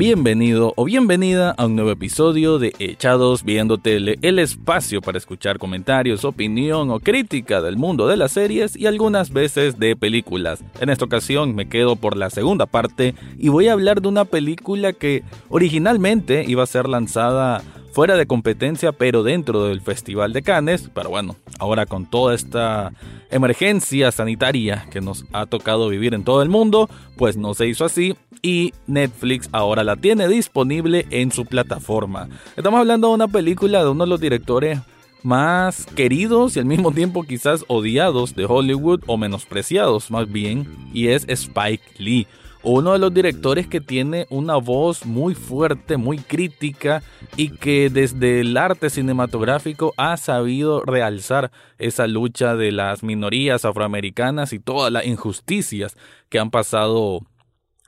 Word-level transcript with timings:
Bienvenido 0.00 0.72
o 0.76 0.86
bienvenida 0.86 1.50
a 1.50 1.66
un 1.66 1.76
nuevo 1.76 1.90
episodio 1.90 2.58
de 2.58 2.72
Echados 2.78 3.44
Viendo 3.44 3.76
Tele, 3.76 4.16
el 4.22 4.38
espacio 4.38 5.02
para 5.02 5.18
escuchar 5.18 5.58
comentarios, 5.58 6.24
opinión 6.24 6.90
o 6.90 7.00
crítica 7.00 7.60
del 7.60 7.76
mundo 7.76 8.08
de 8.08 8.16
las 8.16 8.32
series 8.32 8.76
y 8.76 8.86
algunas 8.86 9.30
veces 9.30 9.78
de 9.78 9.96
películas. 9.96 10.64
En 10.80 10.88
esta 10.88 11.04
ocasión 11.04 11.54
me 11.54 11.68
quedo 11.68 11.96
por 11.96 12.16
la 12.16 12.30
segunda 12.30 12.64
parte 12.64 13.14
y 13.36 13.50
voy 13.50 13.68
a 13.68 13.74
hablar 13.74 14.00
de 14.00 14.08
una 14.08 14.24
película 14.24 14.94
que 14.94 15.22
originalmente 15.50 16.46
iba 16.48 16.62
a 16.62 16.66
ser 16.66 16.88
lanzada 16.88 17.62
fuera 17.92 18.16
de 18.16 18.24
competencia, 18.24 18.92
pero 18.92 19.22
dentro 19.22 19.66
del 19.66 19.82
Festival 19.82 20.32
de 20.32 20.40
Cannes. 20.40 20.88
Pero 20.94 21.10
bueno, 21.10 21.36
ahora 21.58 21.84
con 21.84 22.08
toda 22.08 22.34
esta 22.34 22.94
emergencia 23.30 24.10
sanitaria 24.12 24.86
que 24.90 25.02
nos 25.02 25.26
ha 25.34 25.44
tocado 25.44 25.90
vivir 25.90 26.14
en 26.14 26.24
todo 26.24 26.42
el 26.42 26.48
mundo, 26.48 26.88
pues 27.18 27.36
no 27.36 27.52
se 27.52 27.66
hizo 27.66 27.84
así 27.84 28.16
y 28.42 28.72
Netflix 28.86 29.48
ahora 29.52 29.84
la 29.84 29.96
tiene 29.96 30.28
disponible 30.28 31.06
en 31.10 31.32
su 31.32 31.44
plataforma. 31.44 32.28
Estamos 32.56 32.80
hablando 32.80 33.08
de 33.08 33.14
una 33.14 33.28
película 33.28 33.82
de 33.82 33.90
uno 33.90 34.04
de 34.04 34.10
los 34.10 34.20
directores 34.20 34.80
más 35.22 35.86
queridos 35.94 36.56
y 36.56 36.60
al 36.60 36.64
mismo 36.64 36.92
tiempo 36.92 37.24
quizás 37.24 37.64
odiados 37.68 38.34
de 38.34 38.46
Hollywood 38.46 39.02
o 39.06 39.16
menospreciados 39.16 40.10
más 40.10 40.30
bien, 40.30 40.66
y 40.92 41.08
es 41.08 41.26
Spike 41.28 41.84
Lee 41.98 42.26
uno 42.62 42.92
de 42.92 42.98
los 42.98 43.12
directores 43.12 43.66
que 43.66 43.80
tiene 43.80 44.26
una 44.28 44.56
voz 44.56 45.06
muy 45.06 45.34
fuerte, 45.34 45.96
muy 45.96 46.18
crítica 46.18 47.02
y 47.36 47.50
que 47.50 47.88
desde 47.90 48.40
el 48.40 48.56
arte 48.56 48.90
cinematográfico 48.90 49.94
ha 49.96 50.16
sabido 50.16 50.82
realzar 50.82 51.50
esa 51.78 52.06
lucha 52.06 52.56
de 52.56 52.72
las 52.72 53.02
minorías 53.02 53.64
afroamericanas 53.64 54.52
y 54.52 54.58
todas 54.58 54.92
las 54.92 55.06
injusticias 55.06 55.96
que 56.28 56.38
han 56.38 56.50
pasado 56.50 57.22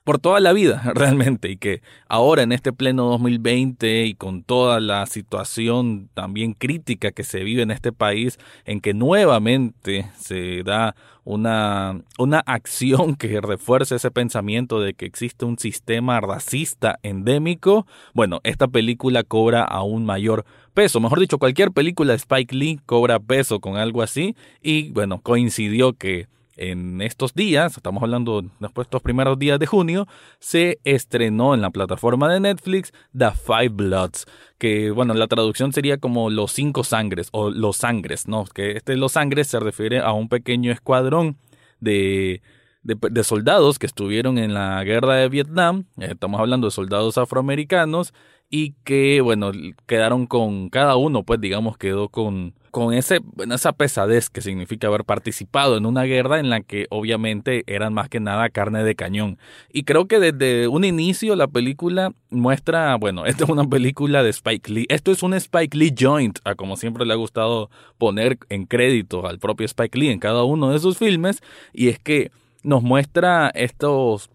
por 0.04 0.18
toda 0.18 0.40
la 0.40 0.52
vida 0.52 0.82
realmente 0.94 1.50
y 1.50 1.56
que 1.56 1.82
ahora 2.08 2.42
en 2.42 2.52
este 2.52 2.72
pleno 2.72 3.04
2020 3.04 4.06
y 4.06 4.14
con 4.14 4.42
toda 4.42 4.80
la 4.80 5.06
situación 5.06 6.08
también 6.14 6.54
crítica 6.54 7.12
que 7.12 7.24
se 7.24 7.44
vive 7.44 7.62
en 7.62 7.70
este 7.70 7.92
país 7.92 8.38
en 8.64 8.80
que 8.80 8.94
nuevamente 8.94 10.10
se 10.18 10.62
da 10.62 10.94
una, 11.24 12.02
una 12.18 12.40
acción 12.40 13.14
que 13.14 13.40
refuerce 13.40 13.96
ese 13.96 14.10
pensamiento 14.10 14.80
de 14.80 14.94
que 14.94 15.06
existe 15.06 15.44
un 15.44 15.58
sistema 15.58 16.20
racista 16.20 16.98
endémico, 17.02 17.86
bueno, 18.12 18.40
esta 18.42 18.66
película 18.68 19.22
cobra 19.22 19.62
aún 19.62 20.04
mayor 20.04 20.44
peso, 20.74 21.00
mejor 21.00 21.20
dicho, 21.20 21.38
cualquier 21.38 21.70
película 21.70 22.12
de 22.12 22.16
Spike 22.16 22.54
Lee 22.54 22.80
cobra 22.86 23.20
peso 23.20 23.60
con 23.60 23.76
algo 23.76 24.02
así 24.02 24.34
y 24.62 24.90
bueno, 24.90 25.20
coincidió 25.20 25.92
que 25.92 26.26
en 26.56 27.00
estos 27.00 27.34
días, 27.34 27.76
estamos 27.76 28.02
hablando 28.02 28.42
después 28.60 28.86
de 28.86 28.88
estos 28.88 29.02
primeros 29.02 29.38
días 29.38 29.58
de 29.58 29.66
junio, 29.66 30.06
se 30.38 30.80
estrenó 30.84 31.54
en 31.54 31.60
la 31.60 31.70
plataforma 31.70 32.32
de 32.32 32.40
Netflix 32.40 32.92
The 33.16 33.30
Five 33.30 33.70
Bloods, 33.70 34.26
que 34.58 34.90
bueno, 34.90 35.14
la 35.14 35.28
traducción 35.28 35.72
sería 35.72 35.98
como 35.98 36.30
los 36.30 36.52
cinco 36.52 36.84
sangres 36.84 37.28
o 37.32 37.50
los 37.50 37.76
sangres, 37.78 38.28
¿no? 38.28 38.44
Que 38.44 38.72
este 38.72 38.96
los 38.96 39.12
sangres 39.12 39.48
se 39.48 39.60
refiere 39.60 40.00
a 40.00 40.12
un 40.12 40.28
pequeño 40.28 40.72
escuadrón 40.72 41.36
de, 41.80 42.42
de, 42.82 43.24
soldados 43.24 43.78
que 43.78 43.86
estuvieron 43.86 44.38
en 44.38 44.54
la 44.54 44.82
guerra 44.84 45.16
de 45.16 45.28
Vietnam, 45.28 45.86
eh, 45.98 46.08
estamos 46.12 46.40
hablando 46.40 46.66
de 46.66 46.70
soldados 46.72 47.18
afroamericanos, 47.18 48.12
y 48.50 48.74
que 48.84 49.20
bueno, 49.22 49.50
quedaron 49.86 50.26
con 50.26 50.68
cada 50.68 50.96
uno, 50.96 51.22
pues 51.24 51.40
digamos, 51.40 51.78
quedó 51.78 52.08
con 52.08 52.54
con 52.72 52.94
ese, 52.94 53.20
esa 53.50 53.72
pesadez 53.72 54.30
que 54.30 54.40
significa 54.40 54.86
haber 54.86 55.04
participado 55.04 55.76
en 55.76 55.84
una 55.84 56.04
guerra 56.04 56.40
en 56.40 56.48
la 56.48 56.62
que 56.62 56.86
obviamente 56.88 57.64
eran 57.66 57.92
más 57.92 58.08
que 58.08 58.18
nada 58.18 58.48
carne 58.48 58.82
de 58.82 58.96
cañón. 58.96 59.38
Y 59.70 59.84
creo 59.84 60.08
que 60.08 60.18
desde 60.18 60.68
un 60.68 60.84
inicio 60.84 61.36
la 61.36 61.48
película 61.48 62.14
muestra, 62.30 62.96
bueno, 62.96 63.26
esta 63.26 63.44
es 63.44 63.50
una 63.50 63.68
película 63.68 64.22
de 64.22 64.30
Spike 64.30 64.72
Lee. 64.72 64.86
Esto 64.88 65.12
es 65.12 65.22
un 65.22 65.34
Spike 65.34 65.76
Lee 65.76 65.94
joint, 65.96 66.38
a 66.44 66.54
como 66.54 66.78
siempre 66.78 67.04
le 67.04 67.12
ha 67.12 67.16
gustado 67.16 67.68
poner 67.98 68.38
en 68.48 68.64
crédito 68.64 69.26
al 69.26 69.38
propio 69.38 69.66
Spike 69.66 69.98
Lee 69.98 70.08
en 70.08 70.18
cada 70.18 70.42
uno 70.44 70.72
de 70.72 70.78
sus 70.78 70.96
filmes. 70.96 71.42
Y 71.74 71.88
es 71.88 71.98
que 71.98 72.32
nos 72.62 72.82
muestra 72.82 73.50
estos 73.54 74.30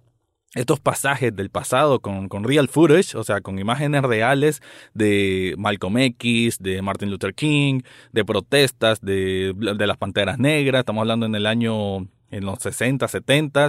estos 0.57 0.79
pasajes 0.79 1.35
del 1.35 1.49
pasado 1.49 1.99
con, 1.99 2.27
con, 2.29 2.43
real 2.43 2.67
footage, 2.67 3.15
o 3.15 3.23
sea, 3.23 3.41
con 3.41 3.59
imágenes 3.59 4.01
reales 4.01 4.61
de 4.93 5.53
Malcolm 5.57 5.97
X, 5.97 6.57
de 6.59 6.81
Martin 6.81 7.11
Luther 7.11 7.33
King, 7.33 7.81
de 8.11 8.25
protestas 8.25 8.99
de, 9.01 9.53
de 9.55 9.87
las 9.87 9.97
Panteras 9.97 10.39
Negras, 10.39 10.79
estamos 10.79 11.01
hablando 11.01 11.25
en 11.25 11.35
el 11.35 11.45
año 11.45 12.07
en 12.31 12.45
los 12.45 12.59
60, 12.59 13.07
70 13.07 13.67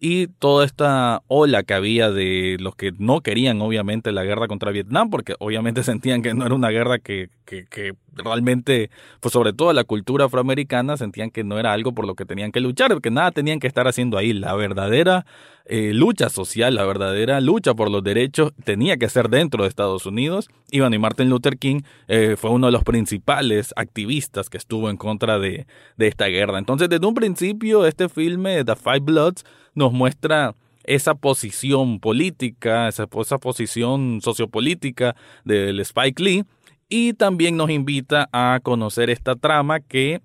y 0.00 0.28
toda 0.28 0.64
esta 0.64 1.22
ola 1.26 1.62
que 1.62 1.74
había 1.74 2.10
de 2.10 2.56
los 2.58 2.74
que 2.74 2.92
no 2.98 3.20
querían 3.20 3.60
obviamente 3.60 4.12
la 4.12 4.24
guerra 4.24 4.48
contra 4.48 4.72
Vietnam 4.72 5.10
porque 5.10 5.34
obviamente 5.38 5.82
sentían 5.84 6.22
que 6.22 6.34
no 6.34 6.46
era 6.46 6.54
una 6.54 6.70
guerra 6.70 6.98
que, 6.98 7.30
que, 7.44 7.66
que, 7.66 7.94
realmente, 8.18 8.90
pues 9.20 9.32
sobre 9.32 9.52
todo 9.52 9.72
la 9.72 9.84
cultura 9.84 10.26
afroamericana 10.26 10.96
sentían 10.96 11.30
que 11.30 11.44
no 11.44 11.58
era 11.58 11.72
algo 11.72 11.92
por 11.92 12.06
lo 12.06 12.14
que 12.14 12.24
tenían 12.24 12.52
que 12.52 12.60
luchar, 12.60 13.00
que 13.00 13.10
nada 13.10 13.30
tenían 13.30 13.60
que 13.60 13.66
estar 13.66 13.88
haciendo 13.88 14.18
ahí. 14.18 14.32
La 14.32 14.54
verdadera 14.54 15.26
eh, 15.64 15.92
lucha 15.94 16.30
social, 16.30 16.74
la 16.74 16.84
verdadera 16.84 17.40
lucha 17.40 17.74
por 17.74 17.90
los 17.90 18.02
derechos 18.02 18.52
tenía 18.64 18.96
que 18.96 19.08
ser 19.08 19.28
dentro 19.28 19.62
de 19.62 19.68
Estados 19.68 20.06
Unidos. 20.06 20.48
Y 20.70 20.82
y 20.82 20.98
Martin 20.98 21.28
Luther 21.28 21.58
King 21.58 21.80
eh, 22.08 22.36
fue 22.38 22.50
uno 22.50 22.66
de 22.66 22.72
los 22.72 22.84
principales 22.84 23.72
activistas 23.76 24.48
que 24.48 24.56
estuvo 24.56 24.90
en 24.90 24.96
contra 24.96 25.38
de, 25.38 25.66
de 25.96 26.06
esta 26.08 26.26
guerra. 26.26 26.58
Entonces, 26.58 26.88
desde 26.88 27.06
un 27.06 27.14
principio, 27.14 27.86
este 27.86 28.08
filme, 28.08 28.64
The 28.64 28.76
Five 28.76 29.00
Bloods, 29.00 29.44
nos 29.74 29.92
muestra 29.92 30.54
esa 30.88 31.14
posición 31.14 32.00
política, 32.00 32.88
esa, 32.88 33.06
esa 33.20 33.38
posición 33.38 34.20
sociopolítica 34.22 35.14
del 35.44 35.80
Spike 35.80 36.22
Lee, 36.22 36.44
y 36.88 37.12
también 37.12 37.56
nos 37.56 37.70
invita 37.70 38.28
a 38.32 38.60
conocer 38.62 39.10
esta 39.10 39.36
trama 39.36 39.80
que, 39.80 40.20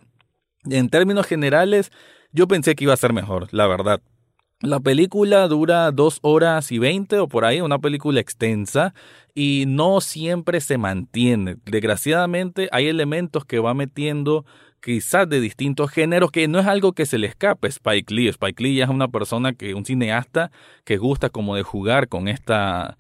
en 0.70 0.90
términos 0.90 1.28
generales, 1.28 1.92
yo 2.32 2.48
pensé 2.48 2.76
que 2.76 2.86
iba 2.86 2.94
a 2.94 2.98
ser 2.98 3.14
mejor, 3.14 3.48
la 3.52 3.68
verdad. 3.68 4.02
La 4.62 4.80
película 4.80 5.46
dura 5.50 5.92
dos 5.92 6.20
horas 6.22 6.72
y 6.72 6.80
veinte 6.80 7.20
o 7.20 7.28
por 7.28 7.44
ahí, 7.44 7.60
una 7.60 7.80
película 7.80 8.22
extensa 8.22 8.94
y 9.36 9.66
no 9.68 10.00
siempre 10.00 10.62
se 10.62 10.78
mantiene. 10.78 11.58
Desgraciadamente 11.66 12.70
hay 12.72 12.88
elementos 12.88 13.44
que 13.44 13.60
va 13.60 13.74
metiendo 13.74 14.46
quizás 14.80 15.28
de 15.28 15.42
distintos 15.42 15.92
géneros, 15.92 16.32
que 16.32 16.48
no 16.48 16.60
es 16.60 16.68
algo 16.68 16.94
que 16.94 17.06
se 17.06 17.18
le 17.18 17.28
escape 17.28 17.68
Spike 17.68 18.14
Lee. 18.14 18.30
Spike 18.30 18.64
Lee 18.64 18.76
ya 18.76 18.86
es 18.86 18.90
una 18.90 19.10
persona 19.10 19.54
que, 19.54 19.74
un 19.74 19.86
cineasta 19.86 20.50
que 20.86 20.96
gusta 20.96 21.30
como 21.30 21.56
de 21.56 21.64
jugar 21.64 22.08
con 22.08 22.30
esta, 22.30 22.98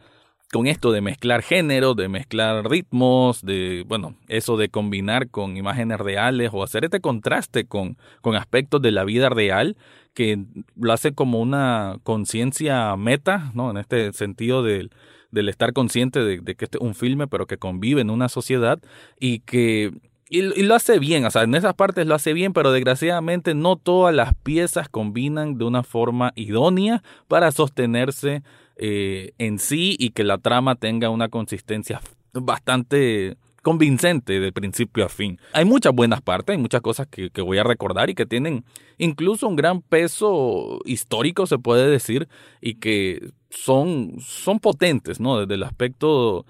con 0.54 0.68
esto 0.68 0.92
de 0.92 1.02
mezclar 1.02 1.42
géneros, 1.42 1.96
de 1.96 2.08
mezclar 2.08 2.70
ritmos, 2.70 3.42
de, 3.42 3.84
bueno, 3.88 4.16
eso 4.28 4.56
de 4.56 4.70
combinar 4.70 5.30
con 5.30 5.58
imágenes 5.58 6.00
reales 6.00 6.52
o 6.54 6.64
hacer 6.64 6.86
este 6.86 7.02
contraste 7.02 7.66
con, 7.66 7.98
con 8.22 8.36
aspectos 8.36 8.80
de 8.82 8.92
la 8.92 9.04
vida 9.04 9.30
real 9.30 9.76
que 10.14 10.46
lo 10.76 10.94
hace 10.94 11.14
como 11.16 11.42
una 11.42 11.98
conciencia 12.04 12.96
meta, 12.96 13.52
¿no? 13.56 13.72
En 13.72 13.78
este 13.78 14.14
sentido 14.14 14.62
del, 14.62 14.92
del 15.32 15.50
estar 15.50 15.74
consciente 15.74 16.20
de, 16.24 16.40
de 16.40 16.54
que 16.54 16.66
este 16.66 16.78
es 16.78 16.84
un 16.84 16.94
filme, 16.94 17.26
pero 17.26 17.48
que 17.48 17.58
convive 17.58 18.02
en 18.02 18.12
una 18.12 18.30
sociedad 18.30 18.80
y 19.20 19.40
que 19.40 19.92
y, 20.34 20.64
lo 20.64 20.74
hace 20.74 20.98
bien, 20.98 21.26
o 21.26 21.32
sea, 21.32 21.44
en 21.44 21.54
esas 21.54 21.76
partes 21.76 22.08
lo 22.08 22.16
hace 22.16 22.34
bien, 22.34 22.54
pero 22.54 22.72
desgraciadamente 22.72 23.54
no 23.54 23.76
todas 23.76 24.16
las 24.16 24.34
piezas 24.34 24.90
combinan 24.90 25.60
de 25.60 25.66
una 25.66 25.84
forma 25.84 26.32
idónea 26.36 27.04
para 27.28 27.52
sostenerse 27.52 28.42
eh, 28.86 29.32
en 29.38 29.60
sí 29.60 29.96
y 29.98 30.10
que 30.10 30.26
la 30.26 30.40
trama 30.40 30.76
tenga 30.76 31.10
una 31.10 31.30
consistencia 31.30 32.02
bastante 32.34 33.38
convincente 33.62 34.42
de 34.42 34.52
principio 34.52 35.06
a 35.06 35.10
fin. 35.10 35.40
Hay 35.54 35.64
muchas 35.64 35.94
buenas 35.94 36.22
partes, 36.22 36.58
hay 36.58 36.62
muchas 36.62 36.82
cosas 36.82 37.08
que, 37.08 37.30
que, 37.30 37.42
voy 37.42 37.60
a 37.60 37.64
recordar 37.64 38.10
y 38.10 38.14
que 38.14 38.26
tienen 38.26 38.66
incluso 38.98 39.48
un 39.48 39.56
gran 39.56 39.82
peso 39.82 40.82
histórico, 40.84 41.48
se 41.48 41.60
puede 41.60 41.90
decir, 41.90 42.28
y 42.60 42.76
que 42.76 43.32
son, 43.50 44.16
son 44.20 44.60
potentes, 44.60 45.22
¿no? 45.22 45.40
Desde 45.40 45.54
el 45.54 45.64
aspecto 45.64 46.46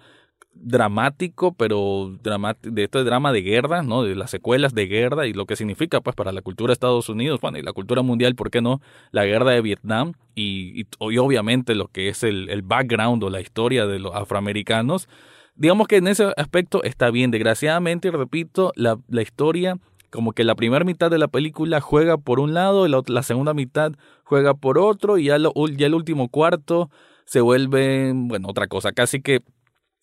dramático, 0.56 1.54
pero 1.54 2.16
de 2.22 2.84
este 2.84 3.04
drama 3.04 3.32
de 3.32 3.42
guerra, 3.42 3.84
¿no? 3.84 4.04
De 4.04 4.16
las 4.16 4.32
secuelas 4.32 4.74
de 4.74 4.88
guerra 4.88 5.28
y 5.28 5.34
lo 5.34 5.46
que 5.46 5.56
significa, 5.56 6.02
pues, 6.02 6.16
para 6.16 6.32
la 6.32 6.42
cultura 6.42 6.72
de 6.72 6.74
Estados 6.74 7.10
Unidos, 7.10 7.42
bueno, 7.42 7.58
y 7.58 7.62
la 7.62 7.74
cultura 7.74 8.02
mundial, 8.02 8.36
¿por 8.36 8.50
qué 8.50 8.62
no? 8.62 8.82
La 9.12 9.26
guerra 9.26 9.52
de 9.52 9.62
Vietnam 9.62 10.14
y, 10.36 10.86
obviamente 11.00 11.76
lo 11.76 11.88
que 11.88 12.10
es 12.10 12.24
el, 12.24 12.50
el, 12.50 12.62
background 12.62 13.24
o 13.24 13.30
la 13.30 13.42
historia 13.42 13.86
de 13.86 14.00
los 14.00 14.16
afroamericanos. 14.16 15.10
Digamos 15.56 15.88
que 15.88 15.98
en 15.98 16.08
ese 16.08 16.34
aspecto 16.38 16.84
está 16.84 17.12
bien. 17.12 17.32
Desgraciadamente, 17.32 18.10
repito, 18.12 18.72
la, 18.76 18.98
la 19.10 19.22
historia, 19.22 19.78
como 20.10 20.32
que 20.34 20.44
la 20.44 20.56
primera 20.56 20.86
mitad 20.86 21.12
de 21.12 21.18
la 21.18 21.28
película 21.28 21.82
juega 21.82 22.18
por 22.18 22.40
un 22.40 22.54
lado, 22.54 22.88
la, 22.88 23.02
la 23.08 23.24
segunda 23.24 23.54
mitad 23.54 23.92
juega 24.24 24.54
por 24.54 24.78
otro, 24.78 25.18
y 25.18 25.26
ya, 25.26 25.38
lo, 25.38 25.54
ya 25.76 25.88
el 25.88 25.94
último 25.96 26.30
cuarto 26.30 26.90
se 27.26 27.42
vuelve, 27.42 28.12
bueno, 28.14 28.50
otra 28.50 28.68
cosa, 28.68 28.92
casi 28.92 29.22
que 29.22 29.42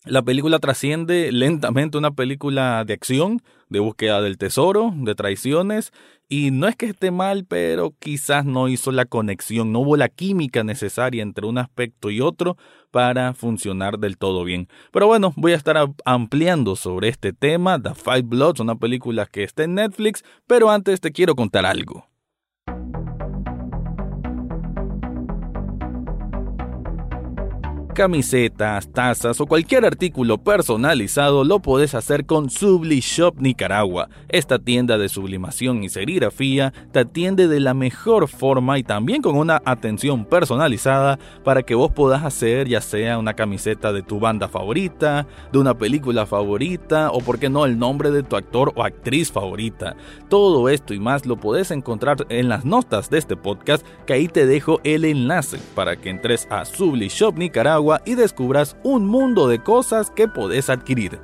la 0.05 0.23
película 0.23 0.59
trasciende 0.59 1.31
lentamente 1.31 1.97
una 1.97 2.11
película 2.11 2.83
de 2.85 2.93
acción, 2.93 3.41
de 3.69 3.79
búsqueda 3.79 4.21
del 4.21 4.37
tesoro, 4.37 4.91
de 4.95 5.13
traiciones, 5.15 5.91
y 6.27 6.49
no 6.51 6.67
es 6.67 6.75
que 6.75 6.87
esté 6.87 7.11
mal, 7.11 7.45
pero 7.45 7.93
quizás 7.99 8.45
no 8.45 8.67
hizo 8.67 8.91
la 8.91 9.05
conexión, 9.05 9.71
no 9.71 9.79
hubo 9.79 9.97
la 9.97 10.09
química 10.09 10.63
necesaria 10.63 11.21
entre 11.21 11.45
un 11.45 11.57
aspecto 11.57 12.09
y 12.09 12.21
otro 12.21 12.57
para 12.89 13.33
funcionar 13.33 13.99
del 13.99 14.17
todo 14.17 14.43
bien. 14.43 14.67
Pero 14.91 15.07
bueno, 15.07 15.33
voy 15.35 15.51
a 15.51 15.57
estar 15.57 15.77
ampliando 16.05 16.75
sobre 16.75 17.09
este 17.09 17.33
tema, 17.33 17.81
The 17.81 17.93
Five 17.93 18.23
Bloods, 18.23 18.59
una 18.59 18.75
película 18.75 19.25
que 19.25 19.43
está 19.43 19.63
en 19.63 19.75
Netflix, 19.75 20.23
pero 20.47 20.71
antes 20.71 20.99
te 20.99 21.11
quiero 21.11 21.35
contar 21.35 21.65
algo. 21.65 22.10
Camisetas, 27.93 28.91
tazas 28.91 29.41
o 29.41 29.45
cualquier 29.45 29.85
artículo 29.85 30.37
personalizado 30.37 31.43
lo 31.43 31.59
puedes 31.59 31.93
hacer 31.93 32.25
con 32.25 32.49
Subli 32.49 33.01
Shop 33.01 33.35
Nicaragua. 33.39 34.09
Esta 34.29 34.59
tienda 34.59 34.97
de 34.97 35.09
sublimación 35.09 35.83
y 35.83 35.89
serigrafía 35.89 36.73
te 36.91 36.99
atiende 36.99 37.47
de 37.47 37.59
la 37.59 37.73
mejor 37.73 38.27
forma 38.27 38.79
y 38.79 38.83
también 38.83 39.21
con 39.21 39.35
una 39.35 39.61
atención 39.65 40.25
personalizada 40.25 41.19
para 41.43 41.63
que 41.63 41.75
vos 41.75 41.91
puedas 41.91 42.23
hacer 42.23 42.67
ya 42.67 42.81
sea 42.81 43.17
una 43.17 43.33
camiseta 43.33 43.91
de 43.91 44.03
tu 44.03 44.19
banda 44.19 44.47
favorita, 44.47 45.27
de 45.51 45.59
una 45.59 45.77
película 45.77 46.25
favorita 46.25 47.11
o 47.11 47.19
por 47.19 47.39
qué 47.39 47.49
no 47.49 47.65
el 47.65 47.77
nombre 47.77 48.11
de 48.11 48.23
tu 48.23 48.35
actor 48.35 48.71
o 48.75 48.83
actriz 48.83 49.31
favorita. 49.31 49.95
Todo 50.29 50.69
esto 50.69 50.93
y 50.93 50.99
más 50.99 51.25
lo 51.25 51.37
puedes 51.37 51.71
encontrar 51.71 52.25
en 52.29 52.47
las 52.47 52.63
notas 52.63 53.09
de 53.09 53.17
este 53.17 53.35
podcast 53.35 53.85
que 54.05 54.13
ahí 54.13 54.27
te 54.27 54.45
dejo 54.45 54.79
el 54.83 55.03
enlace 55.03 55.59
para 55.75 55.97
que 55.97 56.09
entres 56.09 56.47
a 56.49 56.63
Subli 56.63 57.09
Shop 57.09 57.37
Nicaragua 57.37 57.80
y 58.05 58.15
descubras 58.15 58.77
un 58.83 59.07
mundo 59.07 59.47
de 59.47 59.59
cosas 59.59 60.11
que 60.11 60.27
podés 60.27 60.69
adquirir. 60.69 61.19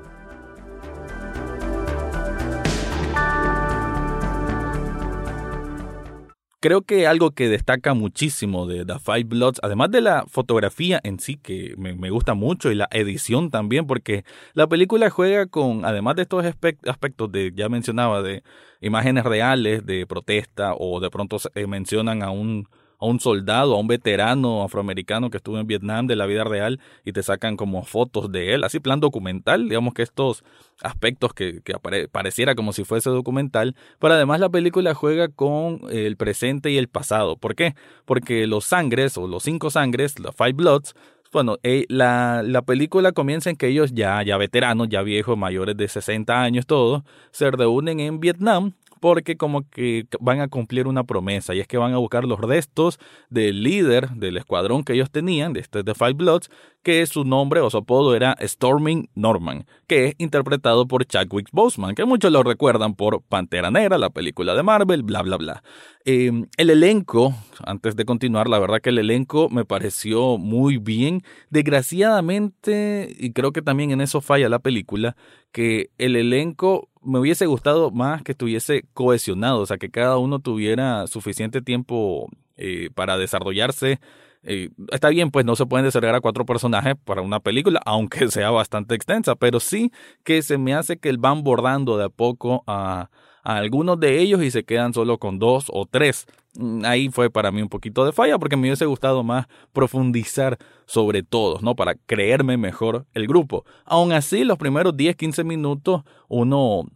Creo 6.59 6.81
que 6.81 7.05
algo 7.05 7.31
que 7.31 7.49
destaca 7.49 7.93
muchísimo 7.93 8.65
de 8.65 8.83
The 8.83 8.97
Five 8.97 9.25
Bloods, 9.25 9.59
además 9.61 9.91
de 9.91 10.01
la 10.01 10.25
fotografía 10.27 10.99
en 11.03 11.19
sí, 11.19 11.37
que 11.37 11.75
me, 11.77 12.09
gusta 12.09 12.33
mucho, 12.33 12.71
y 12.71 12.75
la 12.75 12.89
edición 12.91 13.51
también, 13.51 13.85
porque 13.85 14.25
la 14.53 14.65
película 14.65 15.11
juega 15.11 15.45
con, 15.45 15.85
además 15.85 16.15
de 16.15 16.23
estos 16.23 16.43
aspectos 16.43 17.31
de, 17.31 17.51
ya 17.55 17.69
mencionaba, 17.69 18.23
de 18.23 18.41
imágenes 18.81 19.23
reales, 19.23 19.85
de 19.85 20.07
protesta, 20.07 20.73
o 20.75 20.99
de 20.99 21.11
pronto 21.11 21.37
mencionan 21.67 22.23
a 22.23 22.31
un 22.31 22.67
a 22.99 23.05
un 23.05 23.19
soldado, 23.19 23.75
a 23.75 23.79
un 23.79 23.87
veterano 23.87 24.63
afroamericano 24.63 25.29
que 25.29 25.37
estuvo 25.37 25.59
en 25.59 25.67
Vietnam 25.67 26.07
de 26.07 26.15
la 26.15 26.25
vida 26.25 26.43
real 26.43 26.79
y 27.05 27.13
te 27.13 27.23
sacan 27.23 27.57
como 27.57 27.83
fotos 27.83 28.31
de 28.31 28.53
él, 28.53 28.63
así 28.63 28.79
plan 28.79 28.99
documental, 28.99 29.69
digamos 29.69 29.93
que 29.93 30.01
estos 30.01 30.43
aspectos 30.81 31.33
que, 31.33 31.61
que 31.61 31.75
pareciera 32.11 32.55
como 32.55 32.73
si 32.73 32.83
fuese 32.83 33.09
documental, 33.09 33.75
pero 33.99 34.13
además 34.13 34.39
la 34.39 34.49
película 34.49 34.93
juega 34.93 35.27
con 35.27 35.81
el 35.89 36.17
presente 36.17 36.71
y 36.71 36.77
el 36.77 36.87
pasado. 36.87 37.37
¿Por 37.37 37.55
qué? 37.55 37.75
Porque 38.05 38.47
los 38.47 38.65
sangres 38.65 39.17
o 39.17 39.27
los 39.27 39.43
cinco 39.43 39.69
sangres, 39.69 40.19
los 40.19 40.35
Five 40.35 40.53
Bloods, 40.53 40.93
bueno, 41.33 41.57
eh, 41.63 41.85
la, 41.89 42.41
la, 42.43 42.61
película 42.61 43.11
comienza 43.11 43.49
en 43.49 43.57
que 43.57 43.67
ellos 43.67 43.93
ya, 43.93 44.23
ya 44.23 44.37
veteranos, 44.37 44.87
ya 44.89 45.01
viejos, 45.01 45.37
mayores 45.37 45.75
de 45.75 45.87
60 45.87 46.41
años, 46.41 46.65
todos, 46.65 47.03
se 47.31 47.51
reúnen 47.51 47.99
en 47.99 48.19
Vietnam 48.19 48.73
porque 48.99 49.37
como 49.37 49.69
que 49.69 50.05
van 50.19 50.41
a 50.41 50.47
cumplir 50.47 50.87
una 50.87 51.03
promesa 51.03 51.53
y 51.55 51.59
es 51.59 51.67
que 51.67 51.77
van 51.77 51.93
a 51.93 51.97
buscar 51.97 52.25
los 52.25 52.39
restos 52.39 52.99
del 53.29 53.63
líder 53.63 54.09
del 54.11 54.37
escuadrón 54.37 54.83
que 54.83 54.93
ellos 54.93 55.11
tenían, 55.11 55.53
de 55.53 55.61
este 55.61 55.83
de 55.83 55.93
Five 55.93 56.13
Bloods, 56.13 56.49
que 56.83 57.05
su 57.05 57.25
nombre 57.25 57.59
o 57.59 57.69
su 57.69 57.77
apodo 57.77 58.15
era 58.15 58.37
Storming 58.41 59.09
Norman, 59.13 59.65
que 59.87 60.05
es 60.05 60.15
interpretado 60.19 60.87
por 60.87 61.05
Chadwick 61.05 61.49
Boseman, 61.51 61.95
que 61.95 62.05
muchos 62.05 62.31
lo 62.31 62.43
recuerdan 62.43 62.95
por 62.95 63.21
Pantera 63.21 63.71
Negra, 63.71 63.97
la 63.97 64.09
película 64.09 64.55
de 64.55 64.63
Marvel, 64.63 65.03
bla, 65.03 65.21
bla, 65.21 65.37
bla. 65.37 65.63
Em, 66.05 66.47
el 66.55 66.69
elenco, 66.69 67.33
antes 67.65 67.97
de 67.97 68.05
continuar, 68.05 68.47
la 68.47 68.59
verdad 68.59 68.79
que 68.79 68.91
el 68.91 68.99
elenco 68.99 69.49
me 69.49 69.65
pareció 69.65 70.37
muy 70.37 70.77
bien. 70.77 71.23
Desgraciadamente, 71.49 73.13
y 73.19 73.33
creo 73.33 73.51
que 73.51 73.61
también 73.61 73.91
en 73.91 73.99
eso 73.99 74.21
falla 74.21 74.47
la 74.47 74.59
película, 74.59 75.17
que 75.51 75.89
el 75.97 76.15
elenco 76.15 76.87
me 77.07 77.19
hubiese 77.19 77.45
gustado 77.45 77.89
más 77.89 78.21
que 78.21 78.33
estuviese 78.33 78.83
cohesionado, 78.93 79.61
o 79.61 79.65
sea, 79.65 79.77
que 79.77 79.89
cada 79.89 80.17
uno 80.17 80.39
tuviera 80.39 81.07
suficiente 81.07 81.61
tiempo 81.61 82.29
eh, 82.57 82.89
para 82.93 83.17
desarrollarse. 83.17 83.99
Eh, 84.43 84.69
está 84.91 85.09
bien, 85.09 85.31
pues 85.31 85.45
no 85.45 85.55
se 85.55 85.65
pueden 85.65 85.85
desarrollar 85.85 86.15
a 86.15 86.21
cuatro 86.21 86.45
personajes 86.45 86.95
para 87.03 87.21
una 87.21 87.39
película, 87.39 87.81
aunque 87.85 88.29
sea 88.29 88.51
bastante 88.51 88.93
extensa, 88.95 89.35
pero 89.35 89.59
sí 89.59 89.91
que 90.23 90.41
se 90.41 90.57
me 90.57 90.73
hace 90.73 90.97
que 90.97 91.11
van 91.17 91.43
bordando 91.43 91.97
de 91.97 92.05
a 92.05 92.09
poco 92.09 92.63
a, 92.67 93.09
a 93.47 93.55
algunos 93.55 93.97
de 93.97 94.19
ellos 94.19 94.43
y 94.43 94.51
se 94.51 94.65
quedan 94.65 94.93
solo 94.93 95.19
con 95.19 95.39
dos 95.39 95.67
o 95.69 95.85
tres. 95.85 96.25
Mm, 96.55 96.83
ahí 96.83 97.07
fue 97.07 97.29
para 97.29 97.49
mí 97.49 97.61
un 97.61 97.69
poquito 97.69 98.05
de 98.05 98.11
falla 98.11 98.37
porque 98.37 98.57
me 98.57 98.63
hubiese 98.63 98.85
gustado 98.85 99.23
más 99.23 99.47
profundizar 99.71 100.57
sobre 100.85 101.23
todos, 101.23 101.61
¿no? 101.61 101.73
Para 101.73 101.95
creerme 101.95 102.57
mejor 102.57 103.05
el 103.13 103.25
grupo. 103.25 103.63
Aún 103.85 104.11
así, 104.11 104.43
los 104.43 104.57
primeros 104.57 104.97
10, 104.97 105.15
15 105.15 105.45
minutos 105.45 106.03
uno 106.27 106.87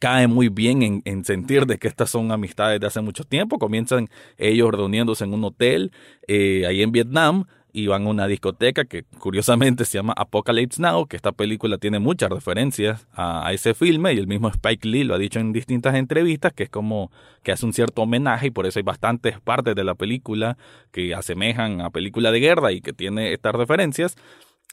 cae 0.00 0.28
muy 0.28 0.48
bien 0.48 0.82
en, 0.82 1.02
en, 1.04 1.26
sentir 1.26 1.66
de 1.66 1.76
que 1.76 1.88
estas 1.88 2.08
son 2.08 2.32
amistades 2.32 2.80
de 2.80 2.86
hace 2.86 3.02
mucho 3.02 3.24
tiempo. 3.24 3.58
Comienzan 3.58 4.08
ellos 4.38 4.70
reuniéndose 4.70 5.24
en 5.24 5.34
un 5.34 5.44
hotel 5.44 5.92
eh, 6.26 6.64
ahí 6.66 6.80
en 6.80 6.90
Vietnam 6.90 7.44
y 7.72 7.86
van 7.86 8.06
a 8.06 8.10
una 8.10 8.26
discoteca 8.26 8.84
que 8.84 9.04
curiosamente 9.18 9.84
se 9.84 9.98
llama 9.98 10.12
Apocalypse 10.16 10.80
Now, 10.80 11.06
que 11.06 11.16
esta 11.16 11.32
película 11.32 11.78
tiene 11.78 11.98
muchas 11.98 12.30
referencias 12.30 13.06
a, 13.14 13.50
ese 13.52 13.74
filme 13.74 14.12
y 14.12 14.18
el 14.18 14.26
mismo 14.26 14.48
Spike 14.48 14.86
Lee 14.86 15.04
lo 15.04 15.14
ha 15.14 15.18
dicho 15.18 15.40
en 15.40 15.52
distintas 15.52 15.94
entrevistas, 15.94 16.52
que 16.52 16.64
es 16.64 16.70
como 16.70 17.10
que 17.42 17.52
hace 17.52 17.64
un 17.64 17.72
cierto 17.72 18.02
homenaje 18.02 18.48
y 18.48 18.50
por 18.50 18.66
eso 18.66 18.78
hay 18.78 18.82
bastantes 18.82 19.40
partes 19.40 19.74
de 19.74 19.84
la 19.84 19.94
película 19.94 20.58
que 20.90 21.14
asemejan 21.14 21.80
a 21.80 21.90
película 21.90 22.30
de 22.30 22.40
guerra 22.40 22.72
y 22.72 22.80
que 22.80 22.92
tiene 22.92 23.32
estas 23.32 23.54
referencias. 23.54 24.16